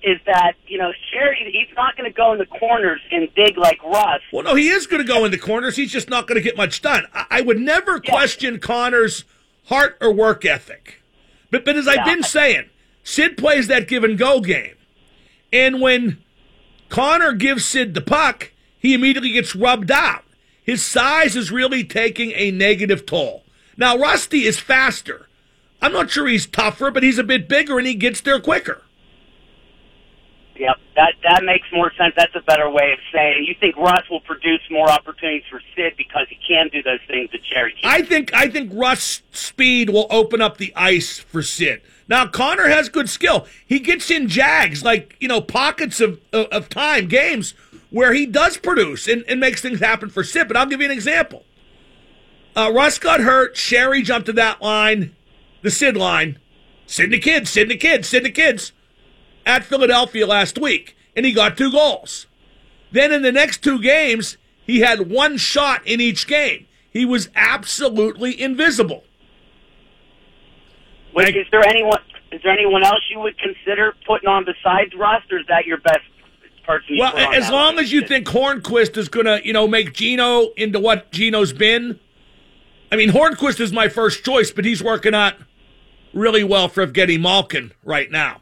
Is 0.04 0.20
that 0.26 0.56
you 0.68 0.78
know 0.78 0.92
Sheary? 0.92 1.48
He's 1.50 1.74
not 1.78 1.96
going 1.96 2.12
to 2.12 2.14
go 2.14 2.34
in 2.34 2.40
the 2.40 2.46
corners 2.46 3.00
and 3.10 3.34
dig 3.34 3.58
like 3.58 3.82
Rust. 3.82 4.26
Well, 4.34 4.44
no, 4.44 4.56
he 4.56 4.68
is 4.68 4.88
going 4.88 5.02
to 5.02 5.08
go 5.08 5.24
in 5.24 5.32
the 5.32 5.40
corners. 5.40 5.78
He's 5.78 5.94
just 5.94 6.10
not 6.10 6.28
going 6.28 6.36
to 6.36 6.44
get 6.44 6.58
much 6.58 6.82
done. 6.82 7.06
I, 7.14 7.26
I 7.30 7.42
would 7.42 7.58
never 7.58 8.02
yeah. 8.04 8.12
question 8.12 8.60
Connor's 8.60 9.24
heart 9.68 9.98
or 10.02 10.12
work 10.12 10.44
ethic, 10.44 11.02
but 11.52 11.64
but 11.64 11.78
as 11.78 11.86
yeah. 11.86 11.94
I've 11.94 12.06
been 12.06 12.24
saying, 12.24 12.70
Sid 13.02 13.38
plays 13.38 13.68
that 13.68 13.88
give 13.88 14.04
and 14.04 14.18
go 14.18 14.42
game. 14.42 14.76
And 15.54 15.82
when 15.82 16.24
Connor 16.90 17.34
gives 17.34 17.66
Sid 17.66 17.94
the 17.94 18.02
puck, 18.02 18.52
he 18.78 18.94
immediately 18.94 19.32
gets 19.32 19.56
rubbed 19.56 19.92
out. 19.92 20.24
His 20.64 20.86
size 20.86 21.36
is 21.36 21.52
really 21.52 21.84
taking 21.84 22.32
a 22.36 22.52
negative 22.52 23.06
toll. 23.06 23.44
Now, 23.78 23.98
Rusty 23.98 24.46
is 24.46 24.60
faster. 24.60 25.28
I'm 25.82 25.92
not 25.92 26.12
sure 26.12 26.28
he's 26.28 26.46
tougher, 26.46 26.92
but 26.92 27.04
he's 27.04 27.18
a 27.18 27.24
bit 27.24 27.50
bigger 27.50 27.78
and 27.78 27.88
he 27.88 27.96
gets 27.96 28.22
there 28.22 28.40
quicker. 28.40 28.84
Yep, 30.56 30.78
that 30.96 31.14
that 31.24 31.44
makes 31.44 31.68
more 31.74 31.92
sense. 31.98 32.14
That's 32.16 32.36
a 32.36 32.42
better 32.42 32.70
way 32.70 32.92
of 32.92 33.00
saying. 33.12 33.44
it. 33.44 33.48
You 33.48 33.56
think 33.60 33.76
Rust 33.78 34.12
will 34.12 34.20
produce 34.20 34.62
more 34.70 34.92
opportunities 34.92 35.42
for 35.50 35.60
Sid 35.76 35.94
because 35.98 36.28
he 36.30 36.38
can 36.48 36.68
do 36.68 36.84
those 36.84 37.00
things 37.08 37.32
that 37.32 37.42
Sheary 37.42 37.72
can. 37.82 37.90
I 37.90 38.04
think 38.04 38.32
I 38.36 38.48
think 38.48 38.72
Rust' 38.72 39.24
speed 39.36 39.90
will 39.90 40.06
open 40.12 40.40
up 40.40 40.58
the 40.58 40.72
ice 40.76 41.18
for 41.18 41.42
Sid. 41.42 41.82
Now 42.08 42.28
Connor 42.28 42.68
has 42.68 42.90
good 42.90 43.10
skill. 43.10 43.48
He 43.66 43.80
gets 43.80 44.12
in 44.12 44.28
jags 44.28 44.84
like 44.84 45.16
you 45.20 45.28
know 45.28 45.42
pockets 45.42 46.00
of 46.00 46.20
of, 46.34 46.48
of 46.48 46.70
time 46.70 47.08
games 47.08 47.54
where 47.90 48.14
he 48.14 48.26
does 48.26 48.58
produce 48.58 49.08
and, 49.08 49.24
and 49.28 49.40
makes 49.40 49.62
things 49.62 49.80
happen 49.80 50.10
for 50.10 50.24
Sid. 50.24 50.48
But 50.48 50.58
I'll 50.58 50.66
give 50.66 50.80
you 50.80 50.86
an 50.86 50.92
example. 50.92 51.44
Uh, 52.56 52.72
Rust 52.74 53.02
got 53.02 53.22
hurt. 53.22 53.56
Sheary 53.56 54.04
jumped 54.04 54.26
to 54.26 54.34
that 54.34 54.62
line, 54.62 55.16
the 55.62 55.72
Sid 55.72 55.96
line. 55.96 56.40
Sid 56.86 57.12
the 57.12 57.20
kids, 57.20 57.50
Sid 57.50 57.70
the 57.70 57.78
kids, 57.78 58.10
Sid 58.10 58.24
the 58.24 58.32
kids 58.32 58.74
at 59.46 59.64
Philadelphia 59.64 60.28
last 60.28 60.60
week, 60.60 60.98
and 61.16 61.26
he 61.26 61.32
got 61.32 61.58
two 61.58 61.72
goals. 61.72 62.28
Then 62.92 63.14
in 63.14 63.22
the 63.22 63.32
next 63.32 63.64
two 63.64 63.82
games, 63.82 64.38
he 64.66 64.82
had 64.82 65.10
one 65.10 65.38
shot 65.38 65.86
in 65.88 66.02
each 66.02 66.28
game. 66.28 66.68
He 66.90 67.06
was 67.06 67.30
absolutely 67.36 68.40
invisible. 68.40 69.06
Wait, 71.14 71.36
is 71.36 71.48
there 71.52 71.64
anyone? 71.68 72.00
Is 72.32 72.42
there 72.44 72.54
anyone 72.54 72.84
else 72.84 73.02
you 73.10 73.20
would 73.20 73.38
consider 73.38 73.94
putting 74.08 74.30
on 74.30 74.46
besides 74.46 74.94
Rust, 74.98 75.32
or 75.32 75.40
is 75.40 75.48
that 75.48 75.66
your 75.66 75.78
best 75.78 76.00
person? 76.66 76.98
Well, 76.98 77.18
as 77.18 77.50
long 77.50 77.78
as 77.78 77.92
you 77.92 78.08
think 78.08 78.28
Hornqvist 78.28 78.96
is 78.96 79.10
going 79.10 79.26
to, 79.26 79.42
you 79.46 79.52
know, 79.52 79.68
make 79.68 79.94
Gino 79.94 80.52
into 80.56 80.80
what 80.80 81.12
Gino's 81.12 81.52
been. 81.52 82.00
I 82.90 82.96
mean, 82.96 83.10
Hornqvist 83.10 83.60
is 83.60 83.74
my 83.74 83.90
first 83.90 84.24
choice, 84.24 84.52
but 84.52 84.64
he's 84.64 84.82
working 84.82 85.14
out 85.14 85.36
really 86.14 86.44
well 86.44 86.70
for 86.70 86.86
Evgeny 86.86 87.20
Malkin 87.20 87.74
right 87.84 88.10
now, 88.10 88.42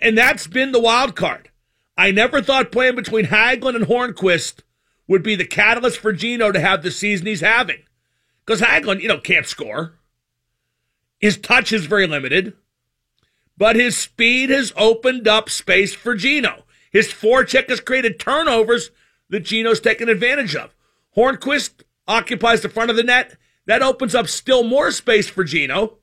and 0.00 0.16
that's 0.16 0.46
been 0.46 0.72
the 0.72 0.80
wild 0.80 1.16
card. 1.16 1.50
I 1.96 2.10
never 2.10 2.42
thought 2.42 2.72
playing 2.72 2.96
between 2.96 3.26
Hagelin 3.26 3.76
and 3.76 3.86
Hornqvist 3.86 4.60
would 5.06 5.22
be 5.22 5.36
the 5.36 5.44
catalyst 5.44 5.98
for 5.98 6.12
Gino 6.12 6.50
to 6.50 6.60
have 6.60 6.82
the 6.82 6.90
season 6.90 7.26
he's 7.26 7.40
having, 7.40 7.82
because 8.44 8.60
Hagelin, 8.60 9.00
you 9.00 9.08
know, 9.08 9.18
can't 9.18 9.46
score. 9.46 9.98
His 11.18 11.38
touch 11.38 11.72
is 11.72 11.86
very 11.86 12.06
limited, 12.06 12.54
but 13.56 13.76
his 13.76 13.96
speed 13.96 14.50
has 14.50 14.72
opened 14.76 15.26
up 15.28 15.48
space 15.48 15.94
for 15.94 16.14
Gino. 16.14 16.64
His 16.90 17.08
forecheck 17.08 17.68
has 17.68 17.80
created 17.80 18.20
turnovers 18.20 18.90
that 19.30 19.40
Geno's 19.40 19.80
taken 19.80 20.08
advantage 20.08 20.54
of. 20.54 20.74
Hornqvist 21.16 21.82
occupies 22.06 22.60
the 22.60 22.68
front 22.68 22.90
of 22.90 22.96
the 22.96 23.02
net. 23.02 23.36
That 23.66 23.82
opens 23.82 24.14
up 24.14 24.28
still 24.28 24.62
more 24.62 24.90
space 24.90 25.28
for 25.28 25.44
Geno. 25.44 25.98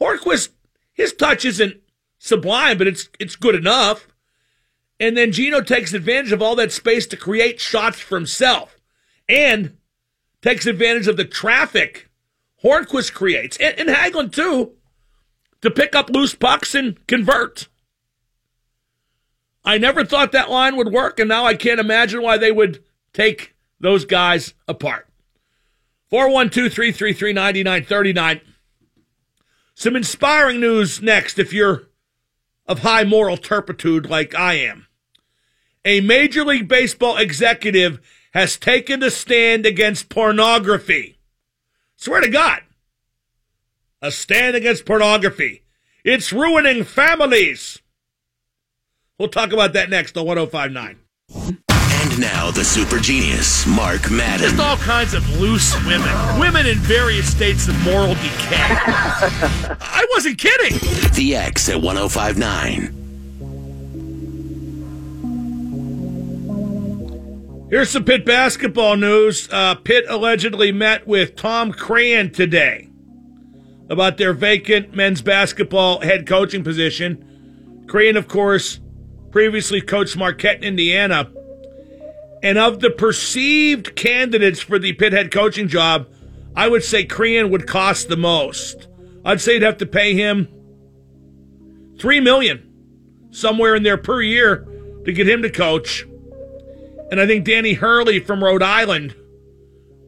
Hornqvist, 0.00 0.50
his 0.92 1.12
touch 1.12 1.44
isn't 1.44 1.80
sublime, 2.18 2.78
but 2.78 2.86
it's 2.86 3.08
it's 3.20 3.36
good 3.36 3.54
enough. 3.54 4.08
And 4.98 5.16
then 5.16 5.32
Gino 5.32 5.60
takes 5.60 5.92
advantage 5.92 6.32
of 6.32 6.40
all 6.40 6.56
that 6.56 6.72
space 6.72 7.06
to 7.08 7.16
create 7.16 7.60
shots 7.60 8.00
for 8.00 8.16
himself 8.16 8.80
and 9.28 9.76
takes 10.40 10.66
advantage 10.66 11.06
of 11.06 11.16
the 11.16 11.24
traffic 11.24 12.05
Hornqvist 12.64 13.12
creates, 13.12 13.56
and, 13.58 13.88
and 13.88 14.32
too, 14.32 14.72
to 15.60 15.70
pick 15.70 15.94
up 15.94 16.10
loose 16.10 16.34
pucks 16.34 16.74
and 16.74 17.04
convert. 17.06 17.68
I 19.64 19.78
never 19.78 20.04
thought 20.04 20.32
that 20.32 20.50
line 20.50 20.76
would 20.76 20.92
work, 20.92 21.18
and 21.18 21.28
now 21.28 21.44
I 21.44 21.54
can't 21.54 21.80
imagine 21.80 22.22
why 22.22 22.38
they 22.38 22.52
would 22.52 22.82
take 23.12 23.54
those 23.80 24.04
guys 24.04 24.54
apart. 24.68 25.08
412 26.08 26.72
333 26.72 27.32
9939. 27.32 28.40
Some 29.74 29.96
inspiring 29.96 30.60
news 30.60 31.02
next 31.02 31.38
if 31.38 31.52
you're 31.52 31.88
of 32.66 32.80
high 32.80 33.04
moral 33.04 33.36
turpitude 33.36 34.08
like 34.08 34.34
I 34.34 34.54
am. 34.54 34.86
A 35.84 36.00
Major 36.00 36.44
League 36.44 36.68
Baseball 36.68 37.16
executive 37.16 38.00
has 38.32 38.56
taken 38.56 39.02
a 39.02 39.10
stand 39.10 39.66
against 39.66 40.08
pornography. 40.08 41.15
Swear 41.96 42.20
to 42.20 42.28
God. 42.28 42.60
A 44.02 44.10
stand 44.12 44.54
against 44.54 44.84
pornography. 44.84 45.62
It's 46.04 46.32
ruining 46.32 46.84
families. 46.84 47.80
We'll 49.18 49.28
talk 49.28 49.52
about 49.52 49.72
that 49.72 49.90
next 49.90 50.16
on 50.16 50.26
1059. 50.26 50.98
And 51.78 52.20
now 52.20 52.50
the 52.50 52.62
super 52.62 52.98
genius, 52.98 53.66
Mark 53.66 54.10
Madden. 54.10 54.50
Just 54.50 54.60
all 54.60 54.76
kinds 54.76 55.14
of 55.14 55.28
loose 55.40 55.74
women. 55.86 56.38
Women 56.38 56.66
in 56.66 56.76
various 56.78 57.30
states 57.30 57.66
of 57.66 57.82
moral 57.82 58.14
decay. 58.14 58.56
I 59.80 60.06
wasn't 60.10 60.38
kidding. 60.38 60.78
The 61.14 61.34
X 61.34 61.68
at 61.68 61.80
1059. 61.80 63.05
Here's 67.68 67.90
some 67.90 68.04
Pitt 68.04 68.24
basketball 68.24 68.96
news. 68.96 69.48
Uh, 69.50 69.74
Pitt 69.74 70.04
allegedly 70.08 70.70
met 70.70 71.04
with 71.04 71.34
Tom 71.34 71.72
Crean 71.72 72.30
today 72.30 72.88
about 73.90 74.18
their 74.18 74.32
vacant 74.32 74.94
men's 74.94 75.20
basketball 75.20 76.00
head 76.00 76.28
coaching 76.28 76.62
position. 76.62 77.84
Crean, 77.88 78.16
of 78.16 78.28
course, 78.28 78.78
previously 79.32 79.80
coached 79.80 80.16
Marquette, 80.16 80.58
in 80.58 80.62
Indiana. 80.62 81.28
And 82.40 82.56
of 82.56 82.78
the 82.78 82.90
perceived 82.90 83.96
candidates 83.96 84.60
for 84.60 84.78
the 84.78 84.92
Pitt 84.92 85.12
head 85.12 85.32
coaching 85.32 85.66
job, 85.66 86.06
I 86.54 86.68
would 86.68 86.84
say 86.84 87.04
Crean 87.04 87.50
would 87.50 87.66
cost 87.66 88.08
the 88.08 88.16
most. 88.16 88.86
I'd 89.24 89.40
say 89.40 89.54
you'd 89.54 89.62
have 89.62 89.78
to 89.78 89.86
pay 89.86 90.14
him 90.14 90.46
three 91.98 92.20
million 92.20 92.62
somewhere 93.32 93.74
in 93.74 93.82
there 93.82 93.98
per 93.98 94.22
year 94.22 94.68
to 95.04 95.12
get 95.12 95.28
him 95.28 95.42
to 95.42 95.50
coach. 95.50 96.06
And 97.10 97.20
I 97.20 97.26
think 97.26 97.44
Danny 97.44 97.74
Hurley 97.74 98.20
from 98.20 98.42
Rhode 98.42 98.62
Island, 98.62 99.14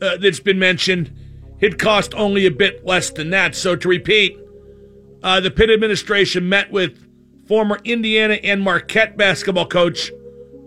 uh, 0.02 0.16
that's 0.16 0.40
been 0.40 0.58
mentioned, 0.58 1.12
it 1.61 1.78
cost 1.78 2.14
only 2.14 2.46
a 2.46 2.50
bit 2.50 2.84
less 2.84 3.11
than 3.11 3.30
that. 3.30 3.54
So 3.54 3.76
to 3.76 3.88
repeat, 3.88 4.38
uh, 5.22 5.40
the 5.40 5.50
Pitt 5.50 5.70
administration 5.70 6.48
met 6.48 6.70
with 6.70 7.04
former 7.46 7.80
Indiana 7.84 8.34
and 8.34 8.62
Marquette 8.62 9.16
basketball 9.16 9.66
coach 9.66 10.11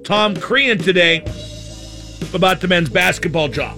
Tom 0.04 0.36
Crean 0.36 0.78
today 0.78 1.24
about 2.34 2.62
the 2.62 2.67
men's 2.67 2.89
basketball 2.89 3.48
job. 3.48 3.78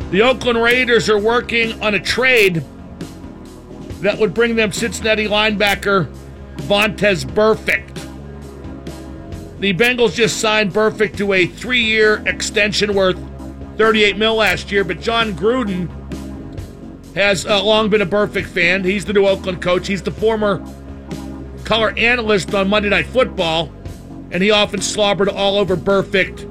The 0.10 0.22
Oakland 0.22 0.62
Raiders 0.62 1.10
are 1.10 1.20
working 1.20 1.82
on 1.82 1.94
a 1.94 2.00
trade 2.00 2.64
that 4.00 4.18
would 4.18 4.34
bring 4.34 4.56
them 4.56 4.72
Cincinnati 4.72 5.28
linebacker 5.28 6.10
Vontaze 6.60 7.26
Burfict. 7.26 7.94
The 9.60 9.74
Bengals 9.74 10.14
just 10.14 10.40
signed 10.40 10.72
Burfict 10.72 11.18
to 11.18 11.34
a 11.34 11.46
three-year 11.46 12.24
extension 12.26 12.94
worth 12.94 13.20
38 13.78 14.18
mil 14.18 14.36
last 14.36 14.72
year, 14.72 14.86
but 14.86 15.02
Jon 15.02 15.34
Gruden 15.34 15.90
has 17.14 17.46
uh, 17.46 17.62
long 17.62 17.90
been 17.90 18.02
a 18.02 18.06
Burfict 18.06 18.46
fan. 18.46 18.86
He's 18.86 19.04
the 19.04 19.12
new 19.12 19.28
Oakland 19.28 19.62
coach. 19.62 19.88
He's 19.88 20.04
the 20.04 20.12
former 20.12 20.64
color 21.66 21.90
analyst 21.98 22.56
on 22.56 22.70
Monday 22.70 22.88
Night 22.88 23.08
Football, 23.08 23.74
and 24.32 24.42
he 24.42 24.52
often 24.52 24.82
slobbered 24.82 25.28
all 25.28 25.58
over 25.58 25.76
Burfict 25.76 26.44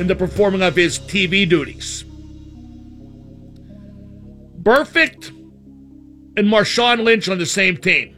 in 0.00 0.08
the 0.08 0.16
performing 0.16 0.62
of 0.62 0.74
his 0.74 0.98
TV 0.98 1.48
duties. 1.48 2.04
Burfict 4.62 5.28
and 6.36 6.46
Marshawn 6.46 7.02
Lynch 7.02 7.28
on 7.28 7.38
the 7.38 7.46
same 7.46 7.76
team. 7.76 8.16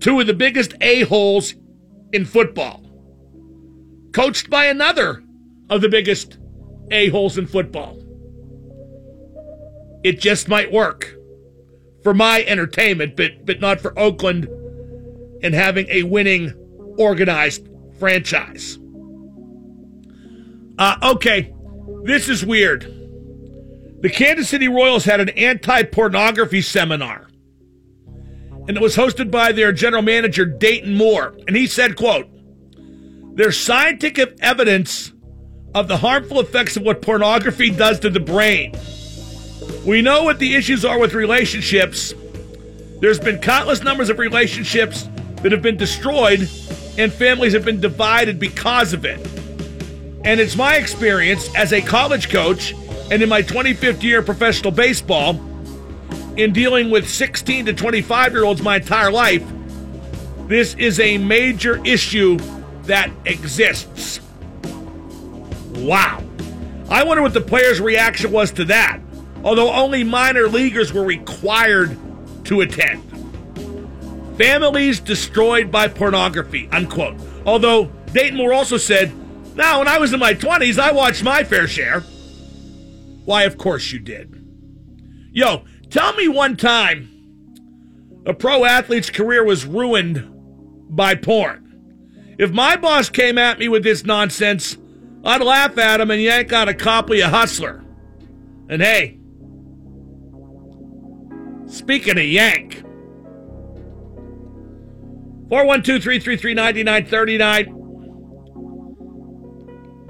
Two 0.00 0.20
of 0.20 0.26
the 0.26 0.34
biggest 0.34 0.74
a-holes 0.80 1.54
in 2.12 2.24
football. 2.24 2.84
Coached 4.12 4.48
by 4.48 4.66
another 4.66 5.22
of 5.70 5.80
the 5.80 5.88
biggest 5.88 6.38
a-holes 6.90 7.36
in 7.36 7.46
football. 7.46 7.98
It 10.04 10.20
just 10.20 10.48
might 10.48 10.72
work 10.72 11.14
for 12.02 12.14
my 12.14 12.44
entertainment, 12.44 13.16
but 13.16 13.44
but 13.44 13.60
not 13.60 13.80
for 13.80 13.98
Oakland 13.98 14.48
and 15.42 15.54
having 15.54 15.88
a 15.88 16.04
winning 16.04 16.52
organized 16.98 17.68
franchise. 17.98 18.78
Uh, 20.78 20.96
okay, 21.02 21.52
this 22.04 22.28
is 22.28 22.46
weird. 22.46 22.97
The 24.00 24.10
Kansas 24.10 24.48
City 24.48 24.68
Royals 24.68 25.04
had 25.04 25.20
an 25.20 25.30
anti 25.30 25.82
pornography 25.82 26.62
seminar. 26.62 27.28
And 28.68 28.76
it 28.76 28.80
was 28.80 28.96
hosted 28.96 29.30
by 29.30 29.50
their 29.50 29.72
general 29.72 30.02
manager, 30.02 30.44
Dayton 30.44 30.94
Moore. 30.94 31.36
And 31.48 31.56
he 31.56 31.66
said, 31.66 31.96
quote, 31.96 32.28
There's 33.34 33.58
scientific 33.58 34.36
evidence 34.40 35.12
of 35.74 35.88
the 35.88 35.96
harmful 35.96 36.38
effects 36.38 36.76
of 36.76 36.84
what 36.84 37.02
pornography 37.02 37.70
does 37.70 37.98
to 38.00 38.10
the 38.10 38.20
brain. 38.20 38.78
We 39.84 40.00
know 40.00 40.22
what 40.22 40.38
the 40.38 40.54
issues 40.54 40.84
are 40.84 40.98
with 40.98 41.14
relationships. 41.14 42.14
There's 43.00 43.18
been 43.18 43.38
countless 43.38 43.82
numbers 43.82 44.10
of 44.10 44.18
relationships 44.18 45.08
that 45.42 45.50
have 45.50 45.62
been 45.62 45.76
destroyed, 45.76 46.48
and 46.98 47.12
families 47.12 47.52
have 47.52 47.64
been 47.64 47.80
divided 47.80 48.38
because 48.38 48.92
of 48.92 49.04
it. 49.04 49.18
And 50.24 50.40
it's 50.40 50.56
my 50.56 50.76
experience 50.76 51.52
as 51.56 51.72
a 51.72 51.80
college 51.80 52.28
coach 52.28 52.74
and 53.10 53.22
in 53.22 53.28
my 53.28 53.42
25th 53.42 54.02
year 54.02 54.20
of 54.20 54.26
professional 54.26 54.70
baseball, 54.70 55.40
in 56.36 56.52
dealing 56.52 56.90
with 56.90 57.08
16 57.08 57.66
to 57.66 57.72
25 57.72 58.32
year 58.32 58.44
olds 58.44 58.62
my 58.62 58.76
entire 58.76 59.10
life, 59.10 59.44
this 60.46 60.74
is 60.74 61.00
a 61.00 61.18
major 61.18 61.84
issue 61.84 62.38
that 62.84 63.10
exists. 63.26 64.20
Wow. 65.74 66.22
I 66.88 67.04
wonder 67.04 67.22
what 67.22 67.34
the 67.34 67.40
players' 67.40 67.80
reaction 67.80 68.30
was 68.30 68.50
to 68.52 68.64
that, 68.66 69.00
although 69.44 69.70
only 69.72 70.04
minor 70.04 70.48
leaguers 70.48 70.92
were 70.92 71.04
required 71.04 71.96
to 72.44 72.62
attend. 72.62 73.04
Families 74.38 75.00
destroyed 75.00 75.70
by 75.70 75.88
pornography, 75.88 76.68
unquote. 76.72 77.16
Although 77.44 77.86
Dayton 78.12 78.38
Moore 78.38 78.52
also 78.52 78.76
said, 78.76 79.12
now, 79.58 79.80
when 79.80 79.88
I 79.88 79.98
was 79.98 80.12
in 80.12 80.20
my 80.20 80.34
20s, 80.34 80.78
I 80.78 80.92
watched 80.92 81.24
my 81.24 81.42
fair 81.42 81.66
share. 81.66 82.04
Why, 83.28 83.42
of 83.42 83.58
course 83.58 83.92
you 83.92 83.98
did. 83.98 84.42
Yo, 85.32 85.64
tell 85.90 86.14
me 86.14 86.28
one 86.28 86.56
time 86.56 87.10
a 88.24 88.32
pro 88.32 88.64
athlete's 88.64 89.10
career 89.10 89.44
was 89.44 89.66
ruined 89.66 90.26
by 90.88 91.14
porn. 91.14 92.34
If 92.38 92.52
my 92.52 92.76
boss 92.76 93.10
came 93.10 93.36
at 93.36 93.58
me 93.58 93.68
with 93.68 93.82
this 93.82 94.02
nonsense, 94.02 94.78
I'd 95.26 95.42
laugh 95.42 95.76
at 95.76 96.00
him 96.00 96.10
and 96.10 96.22
yank 96.22 96.54
out 96.54 96.70
a 96.70 96.74
copy 96.74 97.20
of 97.20 97.28
Hustler. 97.28 97.84
And 98.70 98.80
hey, 98.80 99.18
speaking 101.66 102.16
of 102.16 102.24
yank, 102.24 102.82
412 105.50 106.06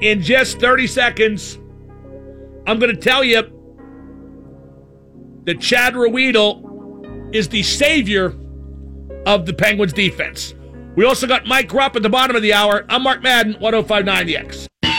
In 0.00 0.22
just 0.22 0.60
30 0.60 0.86
seconds, 0.86 1.58
I'm 2.68 2.78
going 2.78 2.94
to 2.94 3.00
tell 3.00 3.24
you 3.24 3.40
that 5.44 5.58
Chad 5.58 5.94
Ruhwedel 5.94 7.34
is 7.34 7.48
the 7.48 7.62
savior 7.62 8.34
of 9.24 9.46
the 9.46 9.54
Penguins 9.54 9.94
defense. 9.94 10.54
We 10.94 11.06
also 11.06 11.26
got 11.26 11.46
Mike 11.46 11.72
Rupp 11.72 11.96
at 11.96 12.02
the 12.02 12.10
bottom 12.10 12.36
of 12.36 12.42
the 12.42 12.52
hour. 12.52 12.84
I'm 12.90 13.04
Mark 13.04 13.22
Madden, 13.22 13.54
1059 13.54 14.26
The 14.26 14.36
X. 14.36 14.68